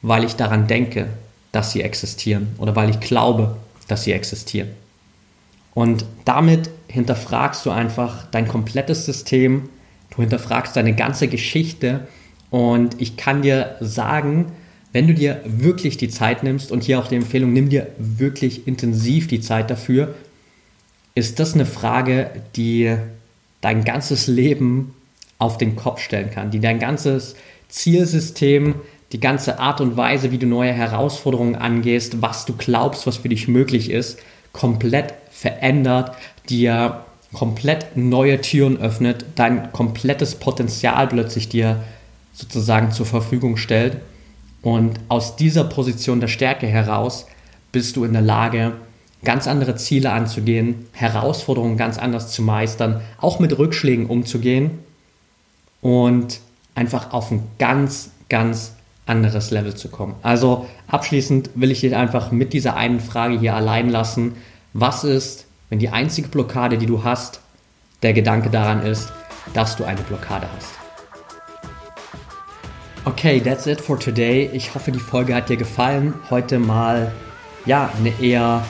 weil 0.01 0.23
ich 0.23 0.35
daran 0.35 0.67
denke, 0.67 1.07
dass 1.51 1.71
sie 1.71 1.81
existieren 1.81 2.55
oder 2.57 2.75
weil 2.75 2.89
ich 2.89 2.99
glaube, 2.99 3.57
dass 3.87 4.03
sie 4.03 4.11
existieren. 4.11 4.69
Und 5.73 6.05
damit 6.25 6.69
hinterfragst 6.87 7.65
du 7.65 7.71
einfach 7.71 8.25
dein 8.31 8.47
komplettes 8.47 9.05
System, 9.05 9.69
du 10.09 10.17
hinterfragst 10.17 10.75
deine 10.75 10.95
ganze 10.95 11.27
Geschichte 11.27 12.07
und 12.49 12.99
ich 12.99 13.17
kann 13.17 13.41
dir 13.41 13.75
sagen, 13.79 14.51
wenn 14.93 15.07
du 15.07 15.13
dir 15.13 15.41
wirklich 15.45 15.97
die 15.97 16.09
Zeit 16.09 16.43
nimmst 16.43 16.71
und 16.71 16.83
hier 16.83 16.99
auch 16.99 17.07
die 17.07 17.15
Empfehlung, 17.15 17.53
nimm 17.53 17.69
dir 17.69 17.87
wirklich 17.97 18.67
intensiv 18.67 19.27
die 19.27 19.41
Zeit 19.41 19.69
dafür, 19.69 20.15
ist 21.15 21.39
das 21.39 21.53
eine 21.53 21.65
Frage, 21.65 22.31
die 22.55 22.95
dein 23.61 23.83
ganzes 23.83 24.27
Leben 24.27 24.93
auf 25.39 25.57
den 25.57 25.75
Kopf 25.75 25.99
stellen 26.01 26.31
kann, 26.31 26.51
die 26.51 26.59
dein 26.59 26.79
ganzes 26.79 27.35
Zielsystem 27.69 28.75
die 29.11 29.19
ganze 29.19 29.59
Art 29.59 29.79
und 29.79 29.95
Weise, 29.95 30.31
wie 30.31 30.37
du 30.37 30.47
neue 30.47 30.73
Herausforderungen 30.73 31.55
angehst, 31.55 32.21
was 32.21 32.45
du 32.45 32.53
glaubst, 32.53 33.07
was 33.07 33.17
für 33.17 33.29
dich 33.29 33.47
möglich 33.47 33.89
ist, 33.89 34.19
komplett 34.51 35.13
verändert, 35.31 36.15
dir 36.49 37.05
komplett 37.33 37.95
neue 37.95 38.41
Türen 38.41 38.77
öffnet, 38.77 39.25
dein 39.35 39.71
komplettes 39.71 40.35
Potenzial 40.35 41.07
plötzlich 41.07 41.49
dir 41.49 41.83
sozusagen 42.33 42.91
zur 42.91 43.05
Verfügung 43.05 43.57
stellt. 43.57 43.97
Und 44.61 44.99
aus 45.07 45.35
dieser 45.35 45.63
Position 45.63 46.19
der 46.19 46.27
Stärke 46.27 46.67
heraus 46.67 47.25
bist 47.71 47.95
du 47.95 48.03
in 48.03 48.13
der 48.13 48.21
Lage, 48.21 48.73
ganz 49.23 49.47
andere 49.47 49.75
Ziele 49.75 50.11
anzugehen, 50.11 50.85
Herausforderungen 50.93 51.77
ganz 51.77 51.97
anders 51.97 52.31
zu 52.31 52.41
meistern, 52.41 53.01
auch 53.19 53.39
mit 53.39 53.57
Rückschlägen 53.57 54.05
umzugehen 54.05 54.79
und 55.81 56.39
einfach 56.75 57.13
auf 57.13 57.31
ein 57.31 57.43
ganz, 57.59 58.11
ganz 58.29 58.73
anderes 59.05 59.51
Level 59.51 59.75
zu 59.75 59.89
kommen. 59.89 60.15
Also 60.21 60.67
abschließend 60.87 61.51
will 61.55 61.71
ich 61.71 61.81
dich 61.81 61.95
einfach 61.95 62.31
mit 62.31 62.53
dieser 62.53 62.75
einen 62.75 62.99
Frage 62.99 63.39
hier 63.39 63.55
allein 63.55 63.89
lassen. 63.89 64.35
Was 64.73 65.03
ist, 65.03 65.45
wenn 65.69 65.79
die 65.79 65.89
einzige 65.89 66.27
Blockade, 66.27 66.77
die 66.77 66.85
du 66.85 67.03
hast, 67.03 67.41
der 68.03 68.13
Gedanke 68.13 68.49
daran 68.49 68.83
ist, 68.83 69.11
dass 69.53 69.75
du 69.75 69.85
eine 69.85 70.01
Blockade 70.01 70.47
hast? 70.55 70.76
Okay, 73.07 73.39
that's 73.39 73.67
it 73.67 73.79
for 73.79 73.97
today. 73.97 74.49
Ich 74.51 74.75
hoffe, 74.75 74.91
die 74.91 74.99
Folge 74.99 75.33
hat 75.33 75.47
dir 75.47 75.55
gefallen. 75.55 76.13
Heute 76.29 76.59
mal, 76.59 77.13
ja, 77.65 77.89
eine 77.97 78.11
eher 78.19 78.65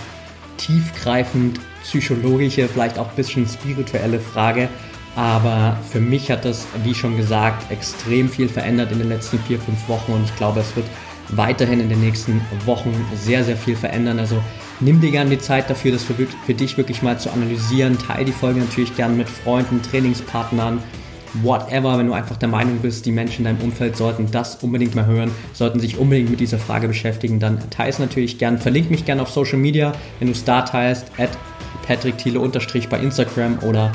tiefgreifend 0.58 1.60
psychologische, 1.82 2.68
vielleicht 2.68 3.00
auch 3.00 3.10
ein 3.10 3.16
bisschen 3.16 3.48
spirituelle 3.48 4.20
Frage. 4.20 4.70
Aber 5.16 5.76
für 5.90 6.00
mich 6.00 6.30
hat 6.30 6.46
das, 6.46 6.68
wie 6.84 6.94
schon 6.94 7.18
gesagt, 7.18 7.72
extrem 7.72 8.30
viel 8.30 8.48
verändert 8.48 8.92
in 8.92 9.00
den 9.00 9.10
letzten 9.10 9.40
vier, 9.40 9.60
fünf 9.60 9.90
Wochen 9.90 10.12
und 10.12 10.26
ich 10.26 10.36
glaube, 10.36 10.60
es 10.60 10.76
wird 10.76 10.86
weiterhin 11.30 11.80
in 11.80 11.90
den 11.90 12.02
nächsten 12.02 12.40
Wochen 12.66 12.94
sehr, 13.16 13.44
sehr 13.44 13.58
viel 13.58 13.76
verändern. 13.76 14.20
Also 14.20 14.40
nimm 14.80 15.02
dir 15.02 15.10
gerne 15.10 15.32
die 15.32 15.40
Zeit 15.40 15.68
dafür, 15.68 15.94
das 15.94 16.04
für, 16.04 16.14
für 16.14 16.54
dich 16.54 16.78
wirklich 16.78 17.02
mal 17.02 17.18
zu 17.20 17.32
analysieren. 17.32 17.98
Teil 17.98 18.26
die 18.26 18.32
Folge 18.32 18.60
natürlich 18.60 18.96
gerne 18.96 19.16
mit 19.16 19.30
Freunden, 19.30 19.82
Trainingspartnern, 19.82 20.84
whatever, 21.44 21.98
wenn 21.98 22.08
du 22.08 22.14
einfach 22.14 22.38
der 22.38 22.50
Meinung 22.50 22.80
bist, 22.80 23.06
die 23.06 23.12
Menschen 23.12 23.46
in 23.46 23.56
deinem 23.56 23.62
Umfeld 23.64 23.98
sollten 23.98 24.30
das 24.32 24.56
unbedingt 24.64 24.96
mal 24.96 25.06
hören, 25.06 25.32
sollten 25.54 25.80
sich 25.80 25.98
unbedingt 25.98 26.30
mit 26.30 26.40
dieser 26.40 26.60
Frage 26.60 26.88
beschäftigen, 26.88 27.40
dann 27.40 27.70
teile 27.70 27.90
es 27.90 28.00
natürlich 28.00 28.38
gern. 28.38 28.58
Verlink 28.58 28.90
mich 28.92 29.06
gerne 29.06 29.22
auf 29.22 29.30
Social 29.30 29.58
Media, 29.58 29.94
wenn 30.20 30.28
du 30.28 30.34
es 30.34 30.44
da 30.44 30.62
teilst, 30.62 31.12
at 31.18 31.30
Patrick 31.86 32.18
Thiele 32.18 32.40
unterstrich 32.40 32.90
bei 32.90 33.00
Instagram 33.00 33.60
oder 33.60 33.92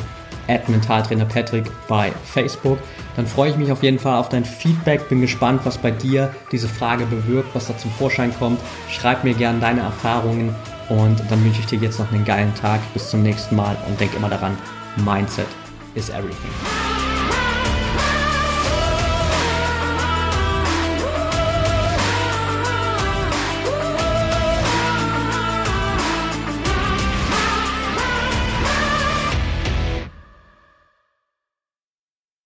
Mentaltrainer 0.69 1.25
Patrick 1.25 1.71
bei 1.89 2.13
Facebook. 2.25 2.79
Dann 3.17 3.27
freue 3.27 3.51
ich 3.51 3.57
mich 3.57 3.71
auf 3.71 3.83
jeden 3.83 3.99
Fall 3.99 4.19
auf 4.19 4.29
dein 4.29 4.45
Feedback. 4.45 5.09
Bin 5.09 5.21
gespannt, 5.21 5.63
was 5.65 5.79
bei 5.79 5.91
dir 5.91 6.35
diese 6.51 6.69
Frage 6.69 7.07
bewirkt, 7.07 7.55
was 7.55 7.69
da 7.69 7.77
zum 7.77 7.91
Vorschein 7.93 8.33
kommt. 8.39 8.61
Schreib 8.91 9.25
mir 9.25 9.35
gerne 9.35 9.61
deine 9.61 9.81
Erfahrungen 9.81 10.55
und 10.89 11.23
dann 11.31 11.45
wünsche 11.45 11.61
ich 11.61 11.67
dir 11.67 11.79
jetzt 11.79 11.99
noch 11.99 12.11
einen 12.13 12.25
geilen 12.25 12.55
Tag. 12.55 12.81
Bis 12.93 13.11
zum 13.11 13.23
nächsten 13.23 13.57
Mal 13.57 13.77
und 13.87 14.01
denk 14.01 14.15
immer 14.15 14.29
daran, 14.29 14.57
Mindset 15.05 15.47
is 15.95 16.09
everything. 16.11 16.82